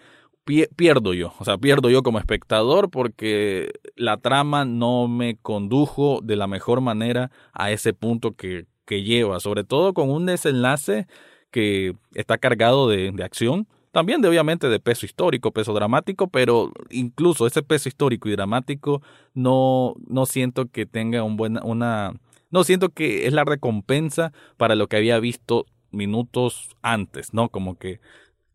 pierdo 0.77 1.15
yo, 1.15 1.33
o 1.41 1.45
sea, 1.45 1.59
pierdo 1.59 1.91
yo 1.91 2.05
como 2.05 2.21
espectador 2.21 2.91
porque 2.91 3.73
la 3.97 4.19
trama 4.19 4.65
no 4.65 5.09
me 5.09 5.37
condujo 5.37 6.21
de 6.23 6.37
la 6.37 6.47
mejor 6.47 6.81
manera 6.81 7.33
a 7.53 7.73
ese 7.73 7.93
punto 7.93 8.37
que, 8.37 8.67
que 8.85 9.03
lleva, 9.03 9.41
sobre 9.41 9.65
todo 9.65 9.95
con 9.95 10.11
un 10.11 10.27
desenlace 10.27 11.07
que 11.51 11.95
está 12.15 12.39
cargado 12.39 12.89
de, 12.89 13.13
de 13.13 13.25
acción, 13.25 13.69
también 13.95 14.21
de 14.21 14.29
obviamente 14.29 14.69
de 14.69 14.81
peso 14.81 15.07
histórico, 15.07 15.53
peso 15.53 15.73
dramático, 15.73 16.27
pero 16.27 16.73
incluso 16.91 17.47
ese 17.47 17.63
peso 17.63 17.89
histórico 17.89 18.29
y 18.29 18.33
dramático 18.33 19.03
no, 19.35 19.95
no 20.09 20.27
siento 20.27 20.67
que 20.67 20.85
tenga 20.85 21.23
un 21.23 21.37
buen, 21.37 21.61
una, 21.63 22.13
no 22.51 22.65
siento 22.65 22.89
que 22.89 23.27
es 23.27 23.33
la 23.33 23.45
recompensa 23.45 24.33
para 24.57 24.75
lo 24.75 24.89
que 24.89 24.97
había 24.97 25.21
visto 25.21 25.67
minutos 25.93 26.71
antes, 26.83 27.33
¿no? 27.33 27.49
Como 27.51 27.79
que 27.79 28.01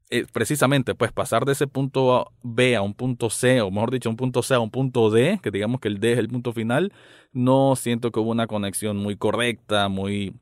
eh, 0.09 0.25
precisamente 0.31 0.95
pues 0.95 1.11
pasar 1.11 1.45
de 1.45 1.51
ese 1.53 1.67
punto 1.67 2.31
B 2.43 2.75
a 2.75 2.81
un 2.81 2.93
punto 2.93 3.29
C, 3.29 3.61
o 3.61 3.71
mejor 3.71 3.91
dicho, 3.91 4.09
un 4.09 4.15
punto 4.17 4.41
C 4.41 4.55
a 4.55 4.59
un 4.59 4.71
punto 4.71 5.09
D, 5.09 5.39
que 5.43 5.51
digamos 5.51 5.79
que 5.81 5.87
el 5.87 5.99
D 5.99 6.13
es 6.13 6.19
el 6.19 6.29
punto 6.29 6.53
final, 6.53 6.91
no 7.31 7.75
siento 7.75 8.11
que 8.11 8.19
hubo 8.19 8.31
una 8.31 8.47
conexión 8.47 8.97
muy 8.97 9.15
correcta, 9.15 9.87
muy 9.89 10.33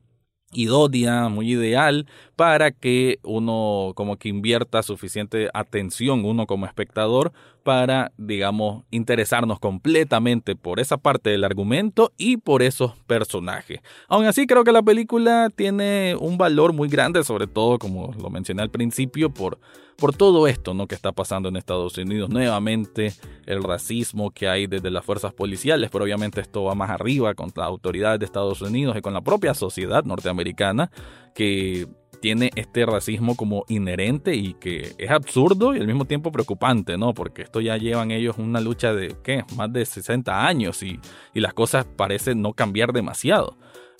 idónea, 0.52 1.28
muy 1.28 1.52
ideal 1.52 2.06
para 2.36 2.70
que 2.70 3.18
uno 3.22 3.92
como 3.94 4.16
que 4.16 4.28
invierta 4.28 4.82
suficiente 4.82 5.50
atención 5.52 6.24
uno 6.24 6.46
como 6.46 6.66
espectador 6.66 7.32
para 7.68 8.12
digamos 8.16 8.84
interesarnos 8.90 9.58
completamente 9.58 10.56
por 10.56 10.80
esa 10.80 10.96
parte 10.96 11.28
del 11.28 11.44
argumento 11.44 12.14
y 12.16 12.38
por 12.38 12.62
esos 12.62 12.96
personajes. 13.06 13.80
Aún 14.08 14.24
así 14.24 14.46
creo 14.46 14.64
que 14.64 14.72
la 14.72 14.82
película 14.82 15.50
tiene 15.54 16.16
un 16.18 16.38
valor 16.38 16.72
muy 16.72 16.88
grande 16.88 17.22
sobre 17.24 17.46
todo 17.46 17.78
como 17.78 18.14
lo 18.18 18.30
mencioné 18.30 18.62
al 18.62 18.70
principio 18.70 19.28
por 19.28 19.58
por 19.98 20.16
todo 20.16 20.46
esto 20.46 20.72
¿no? 20.72 20.86
que 20.86 20.94
está 20.94 21.12
pasando 21.12 21.50
en 21.50 21.56
Estados 21.56 21.98
Unidos. 21.98 22.30
Nuevamente 22.30 23.12
el 23.44 23.62
racismo 23.62 24.30
que 24.30 24.48
hay 24.48 24.66
desde 24.66 24.90
las 24.90 25.04
fuerzas 25.04 25.34
policiales, 25.34 25.90
pero 25.92 26.04
obviamente 26.04 26.40
esto 26.40 26.64
va 26.64 26.74
más 26.74 26.88
arriba 26.88 27.34
con 27.34 27.52
las 27.54 27.66
autoridades 27.66 28.18
de 28.18 28.24
Estados 28.24 28.62
Unidos 28.62 28.96
y 28.96 29.02
con 29.02 29.12
la 29.12 29.20
propia 29.20 29.52
sociedad 29.52 30.04
norteamericana 30.04 30.90
que 31.34 31.86
tiene 32.20 32.50
este 32.54 32.86
racismo 32.86 33.36
como 33.36 33.64
inherente 33.68 34.34
y 34.34 34.54
que 34.54 34.94
es 34.98 35.10
absurdo 35.10 35.74
y 35.74 35.80
al 35.80 35.86
mismo 35.86 36.04
tiempo 36.04 36.32
preocupante, 36.32 36.98
¿no? 36.98 37.14
Porque 37.14 37.42
esto 37.42 37.60
ya 37.60 37.76
llevan 37.76 38.10
ellos 38.10 38.36
una 38.38 38.60
lucha 38.60 38.92
de, 38.92 39.16
¿qué? 39.22 39.44
Más 39.56 39.72
de 39.72 39.84
60 39.84 40.46
años 40.46 40.82
y, 40.82 41.00
y 41.34 41.40
las 41.40 41.54
cosas 41.54 41.84
parecen 41.84 42.42
no 42.42 42.52
cambiar 42.52 42.92
demasiado. 42.92 43.56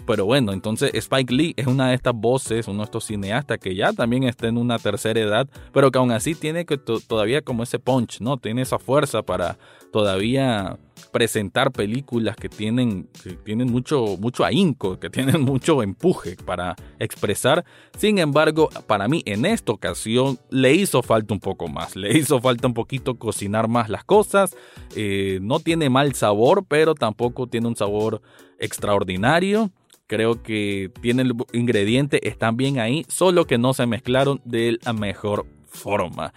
Pero 0.07 0.25
bueno, 0.25 0.53
entonces 0.53 0.91
Spike 0.95 1.35
Lee 1.35 1.55
es 1.57 1.67
una 1.67 1.89
de 1.89 1.95
estas 1.95 2.15
voces, 2.15 2.67
uno 2.67 2.79
de 2.79 2.85
estos 2.85 3.05
cineastas 3.05 3.59
que 3.59 3.75
ya 3.75 3.93
también 3.93 4.25
está 4.25 4.47
en 4.47 4.57
una 4.57 4.79
tercera 4.79 5.21
edad, 5.21 5.49
pero 5.73 5.91
que 5.91 5.99
aún 5.99 6.13
así 6.13 6.35
tiene 6.35 6.65
que 6.65 6.79
todavía 6.79 7.43
como 7.43 7.63
ese 7.63 7.79
punch, 7.79 8.21
¿no? 8.21 8.39
Tiene 8.39 8.63
esa 8.63 8.79
fuerza 8.79 9.23
para 9.23 9.59
todavía 9.93 10.79
presentar 11.11 11.73
películas 11.73 12.37
que 12.37 12.49
tienen, 12.49 13.09
que 13.23 13.33
tienen 13.33 13.71
mucho, 13.71 14.17
mucho 14.19 14.45
ahínco, 14.45 14.99
que 14.99 15.11
tienen 15.11 15.41
mucho 15.45 15.83
empuje 15.83 16.37
para 16.45 16.77
expresar. 16.99 17.65
Sin 17.97 18.19
embargo, 18.19 18.69
para 18.87 19.09
mí 19.09 19.23
en 19.27 19.45
esta 19.45 19.73
ocasión 19.73 20.39
le 20.51 20.75
hizo 20.75 21.03
falta 21.03 21.35
un 21.35 21.41
poco 21.41 21.69
más, 21.69 21.97
le 21.97 22.17
hizo 22.17 22.41
falta 22.41 22.67
un 22.67 22.75
poquito 22.75 23.17
cocinar 23.17 23.69
más 23.69 23.89
las 23.89 24.05
cosas. 24.05 24.57
Eh, 24.97 25.39
no 25.43 25.61
tiene 25.61 25.91
mal 25.91 26.15
sabor, 26.15 26.65
pero 26.67 26.95
tampoco 26.95 27.47
tiene 27.47 27.69
un 27.69 27.77
sabor 27.77 28.21
extraordinario. 28.59 29.71
Creo 30.07 30.43
que 30.43 30.91
tienen 31.03 31.33
ingredientes, 31.53 32.21
están 32.23 32.57
bien 32.57 32.79
ahí, 32.79 33.05
solo 33.09 33.47
que 33.47 33.59
no 33.59 33.75
se 33.75 33.87
mezclaron 33.87 34.41
de 34.45 34.79
la 34.83 34.95
mejor 34.95 35.45
forma. 35.67 36.33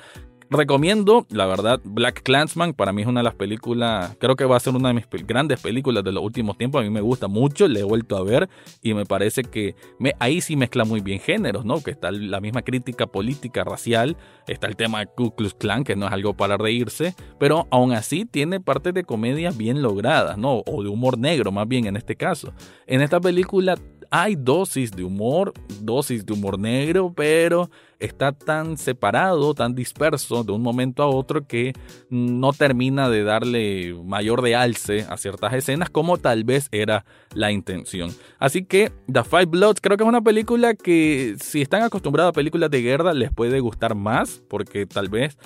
Recomiendo, 0.53 1.25
la 1.29 1.45
verdad, 1.45 1.79
Black 1.85 2.23
Clansman. 2.23 2.73
Para 2.73 2.91
mí 2.91 3.03
es 3.03 3.07
una 3.07 3.21
de 3.21 3.23
las 3.23 3.35
películas, 3.35 4.17
creo 4.19 4.35
que 4.35 4.43
va 4.43 4.57
a 4.57 4.59
ser 4.59 4.75
una 4.75 4.89
de 4.89 4.95
mis 4.95 5.05
grandes 5.25 5.61
películas 5.61 6.03
de 6.03 6.11
los 6.11 6.21
últimos 6.21 6.57
tiempos. 6.57 6.81
A 6.81 6.83
mí 6.83 6.89
me 6.89 6.99
gusta 6.99 7.29
mucho, 7.29 7.69
le 7.69 7.79
he 7.79 7.83
vuelto 7.83 8.17
a 8.17 8.23
ver 8.23 8.49
y 8.81 8.93
me 8.93 9.05
parece 9.05 9.43
que 9.43 9.75
ahí 10.19 10.41
sí 10.41 10.57
mezcla 10.57 10.83
muy 10.83 10.99
bien 10.99 11.21
géneros, 11.21 11.63
¿no? 11.63 11.81
Que 11.81 11.91
está 11.91 12.11
la 12.11 12.41
misma 12.41 12.63
crítica 12.63 13.07
política, 13.07 13.63
racial, 13.63 14.17
está 14.45 14.67
el 14.67 14.75
tema 14.75 14.99
de 14.99 15.05
Ku 15.05 15.33
Klux 15.33 15.53
Klan, 15.53 15.85
que 15.85 15.95
no 15.95 16.05
es 16.07 16.11
algo 16.11 16.33
para 16.33 16.57
reírse, 16.57 17.15
pero 17.39 17.69
aún 17.71 17.93
así 17.93 18.25
tiene 18.25 18.59
partes 18.59 18.93
de 18.93 19.05
comedia 19.05 19.51
bien 19.51 19.81
logradas, 19.81 20.37
¿no? 20.37 20.63
O 20.67 20.83
de 20.83 20.89
humor 20.89 21.17
negro, 21.17 21.53
más 21.53 21.65
bien 21.65 21.85
en 21.85 21.95
este 21.95 22.17
caso. 22.17 22.51
En 22.87 22.99
esta 22.99 23.21
película 23.21 23.77
hay 24.11 24.35
dosis 24.35 24.91
de 24.91 25.05
humor, 25.05 25.53
dosis 25.79 26.25
de 26.25 26.33
humor 26.33 26.59
negro, 26.59 27.13
pero 27.15 27.71
está 27.97 28.33
tan 28.33 28.77
separado, 28.77 29.53
tan 29.53 29.73
disperso 29.73 30.43
de 30.43 30.51
un 30.51 30.61
momento 30.61 31.01
a 31.01 31.07
otro 31.07 31.47
que 31.47 31.71
no 32.09 32.51
termina 32.51 33.09
de 33.09 33.23
darle 33.23 33.95
mayor 34.03 34.41
de 34.41 34.55
alce 34.55 35.05
a 35.09 35.15
ciertas 35.15 35.53
escenas 35.53 35.89
como 35.89 36.17
tal 36.17 36.43
vez 36.43 36.67
era 36.71 37.05
la 37.33 37.53
intención. 37.53 38.11
Así 38.37 38.65
que 38.65 38.91
The 39.11 39.23
Five 39.23 39.45
Bloods 39.45 39.79
creo 39.79 39.95
que 39.95 40.03
es 40.03 40.09
una 40.09 40.21
película 40.21 40.73
que 40.73 41.35
si 41.41 41.61
están 41.61 41.83
acostumbrados 41.83 42.31
a 42.31 42.33
películas 42.33 42.69
de 42.69 42.81
guerra 42.81 43.13
les 43.13 43.31
puede 43.31 43.61
gustar 43.61 43.95
más 43.95 44.43
porque 44.49 44.85
tal 44.85 45.07
vez 45.07 45.37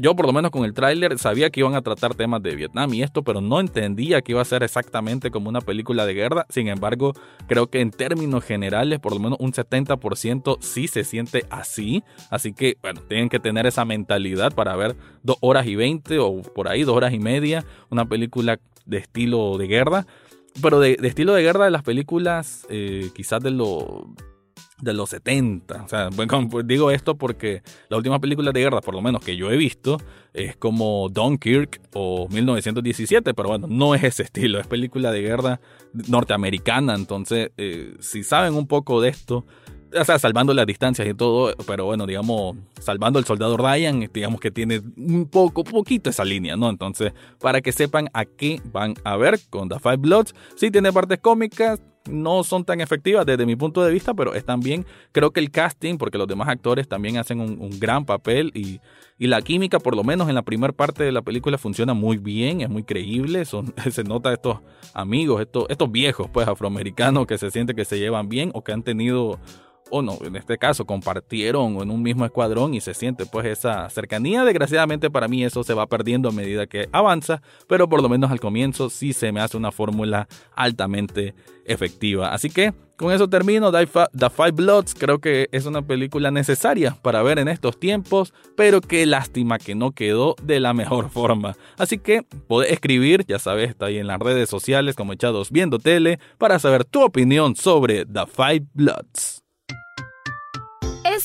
yo 0.00 0.16
por 0.16 0.26
lo 0.26 0.32
menos 0.32 0.50
con 0.50 0.64
el 0.64 0.74
tráiler 0.74 1.18
sabía 1.18 1.50
que 1.50 1.60
iban 1.60 1.74
a 1.74 1.82
tratar 1.82 2.14
temas 2.14 2.42
de 2.42 2.56
Vietnam 2.56 2.92
y 2.94 3.02
esto, 3.02 3.22
pero 3.22 3.40
no 3.40 3.60
entendía 3.60 4.22
que 4.22 4.32
iba 4.32 4.42
a 4.42 4.44
ser 4.44 4.62
exactamente 4.62 5.30
como 5.30 5.48
una 5.48 5.60
película 5.60 6.04
de 6.04 6.14
guerra. 6.14 6.46
Sin 6.48 6.68
embargo, 6.68 7.14
creo 7.46 7.68
que 7.68 7.80
en 7.80 7.90
términos 7.90 8.44
generales, 8.44 8.98
por 8.98 9.12
lo 9.12 9.20
menos 9.20 9.38
un 9.40 9.52
70% 9.52 10.58
sí 10.60 10.88
se 10.88 11.04
siente 11.04 11.46
así. 11.50 12.02
Así 12.30 12.52
que, 12.52 12.76
bueno, 12.82 13.00
tienen 13.02 13.28
que 13.28 13.38
tener 13.38 13.66
esa 13.66 13.84
mentalidad 13.84 14.52
para 14.52 14.74
ver 14.76 14.96
dos 15.22 15.36
horas 15.40 15.66
y 15.66 15.76
veinte 15.76 16.18
o 16.18 16.42
por 16.42 16.68
ahí 16.68 16.82
dos 16.82 16.96
horas 16.96 17.12
y 17.12 17.20
media, 17.20 17.64
una 17.88 18.04
película 18.04 18.58
de 18.84 18.98
estilo 18.98 19.58
de 19.58 19.66
guerra. 19.68 20.06
Pero 20.60 20.80
de, 20.80 20.98
estilo 21.02 21.34
de 21.34 21.42
guerra 21.42 21.66
de 21.66 21.70
las 21.70 21.84
películas, 21.84 22.66
eh, 22.68 23.10
quizás 23.14 23.40
de 23.42 23.52
lo 23.52 24.08
de 24.80 24.94
los 24.94 25.10
70. 25.10 25.82
O 25.82 25.88
sea, 25.88 26.08
bueno, 26.10 26.48
pues 26.50 26.66
digo 26.66 26.90
esto 26.90 27.16
porque 27.16 27.62
la 27.88 27.96
última 27.96 28.18
película 28.18 28.52
de 28.52 28.60
guerra, 28.60 28.80
por 28.80 28.94
lo 28.94 29.02
menos 29.02 29.22
que 29.24 29.36
yo 29.36 29.50
he 29.50 29.56
visto, 29.56 29.98
es 30.32 30.56
como 30.56 31.08
Dunkirk 31.08 31.80
o 31.94 32.28
1917, 32.28 33.34
pero 33.34 33.48
bueno, 33.48 33.66
no 33.68 33.94
es 33.94 34.04
ese 34.04 34.22
estilo, 34.24 34.60
es 34.60 34.66
película 34.66 35.10
de 35.12 35.22
guerra 35.22 35.60
norteamericana, 36.08 36.94
entonces 36.94 37.50
eh, 37.56 37.96
si 38.00 38.22
saben 38.22 38.54
un 38.54 38.66
poco 38.66 39.00
de 39.00 39.08
esto, 39.08 39.44
o 39.98 40.04
sea, 40.04 40.18
salvando 40.18 40.52
las 40.52 40.66
distancias 40.66 41.08
y 41.08 41.14
todo, 41.14 41.54
pero 41.66 41.86
bueno, 41.86 42.06
digamos, 42.06 42.56
salvando 42.78 43.18
el 43.18 43.24
soldado 43.24 43.56
Ryan, 43.56 44.08
digamos 44.12 44.40
que 44.40 44.50
tiene 44.50 44.82
un 44.96 45.26
poco, 45.30 45.64
poquito 45.64 46.10
esa 46.10 46.24
línea, 46.24 46.56
¿no? 46.56 46.68
Entonces, 46.68 47.12
para 47.40 47.60
que 47.60 47.72
sepan 47.72 48.10
a 48.12 48.24
qué 48.24 48.60
van 48.72 48.94
a 49.04 49.16
ver 49.16 49.40
con 49.48 49.68
The 49.68 49.78
Five 49.78 49.96
Bloods, 49.96 50.34
sí 50.56 50.70
tiene 50.70 50.92
partes 50.92 51.18
cómicas, 51.20 51.80
no 52.06 52.42
son 52.44 52.64
tan 52.64 52.80
efectivas 52.80 53.26
desde 53.26 53.46
mi 53.46 53.56
punto 53.56 53.82
de 53.82 53.92
vista, 53.92 54.14
pero 54.14 54.34
están 54.34 54.60
bien. 54.60 54.86
Creo 55.12 55.30
que 55.30 55.40
el 55.40 55.50
casting, 55.50 55.98
porque 55.98 56.18
los 56.18 56.26
demás 56.26 56.48
actores 56.48 56.88
también 56.88 57.16
hacen 57.16 57.40
un, 57.40 57.78
gran 57.78 58.04
papel 58.04 58.52
y, 58.54 58.80
la 59.18 59.42
química, 59.42 59.80
por 59.80 59.96
lo 59.96 60.04
menos 60.04 60.28
en 60.28 60.36
la 60.36 60.42
primera 60.42 60.72
parte 60.72 61.02
de 61.02 61.10
la 61.10 61.22
película, 61.22 61.58
funciona 61.58 61.92
muy 61.92 62.18
bien, 62.18 62.60
es 62.60 62.68
muy 62.68 62.84
creíble. 62.84 63.44
Son, 63.44 63.74
se 63.90 64.04
nota 64.04 64.32
estos 64.32 64.58
amigos, 64.94 65.40
estos, 65.40 65.66
estos 65.68 65.90
viejos, 65.90 66.28
pues 66.32 66.46
afroamericanos 66.46 67.26
que 67.26 67.36
se 67.36 67.50
sienten 67.50 67.76
que 67.76 67.84
se 67.84 67.98
llevan 67.98 68.28
bien 68.28 68.50
o 68.54 68.62
que 68.62 68.72
han 68.72 68.82
tenido 68.82 69.38
o 69.90 70.02
no, 70.02 70.18
en 70.22 70.36
este 70.36 70.58
caso 70.58 70.84
compartieron 70.84 71.76
en 71.76 71.90
un 71.90 72.02
mismo 72.02 72.24
escuadrón 72.24 72.74
y 72.74 72.80
se 72.80 72.94
siente 72.94 73.26
pues 73.26 73.46
esa 73.46 73.88
cercanía. 73.90 74.44
Desgraciadamente 74.44 75.10
para 75.10 75.28
mí 75.28 75.44
eso 75.44 75.64
se 75.64 75.74
va 75.74 75.86
perdiendo 75.86 76.28
a 76.28 76.32
medida 76.32 76.66
que 76.66 76.88
avanza, 76.92 77.42
pero 77.68 77.88
por 77.88 78.02
lo 78.02 78.08
menos 78.08 78.30
al 78.30 78.40
comienzo 78.40 78.90
sí 78.90 79.12
se 79.12 79.32
me 79.32 79.40
hace 79.40 79.56
una 79.56 79.72
fórmula 79.72 80.28
altamente 80.54 81.34
efectiva. 81.64 82.32
Así 82.32 82.50
que 82.50 82.72
con 82.98 83.12
eso 83.12 83.28
termino. 83.28 83.70
The 83.70 84.30
Five 84.30 84.52
Bloods 84.52 84.94
creo 84.94 85.20
que 85.20 85.48
es 85.52 85.66
una 85.66 85.82
película 85.82 86.32
necesaria 86.32 86.96
para 87.00 87.22
ver 87.22 87.38
en 87.38 87.46
estos 87.46 87.78
tiempos, 87.78 88.34
pero 88.56 88.80
qué 88.80 89.06
lástima 89.06 89.58
que 89.58 89.76
no 89.76 89.92
quedó 89.92 90.34
de 90.42 90.58
la 90.58 90.74
mejor 90.74 91.08
forma. 91.10 91.54
Así 91.78 91.98
que 91.98 92.24
podés 92.48 92.72
escribir, 92.72 93.24
ya 93.26 93.38
sabes, 93.38 93.70
está 93.70 93.86
ahí 93.86 93.98
en 93.98 94.08
las 94.08 94.18
redes 94.18 94.50
sociales 94.50 94.96
como 94.96 95.12
Echados 95.12 95.52
Viendo 95.52 95.78
Tele, 95.78 96.18
para 96.38 96.58
saber 96.58 96.84
tu 96.84 97.04
opinión 97.04 97.54
sobre 97.54 98.04
The 98.04 98.26
Five 98.26 98.66
Bloods. 98.74 99.37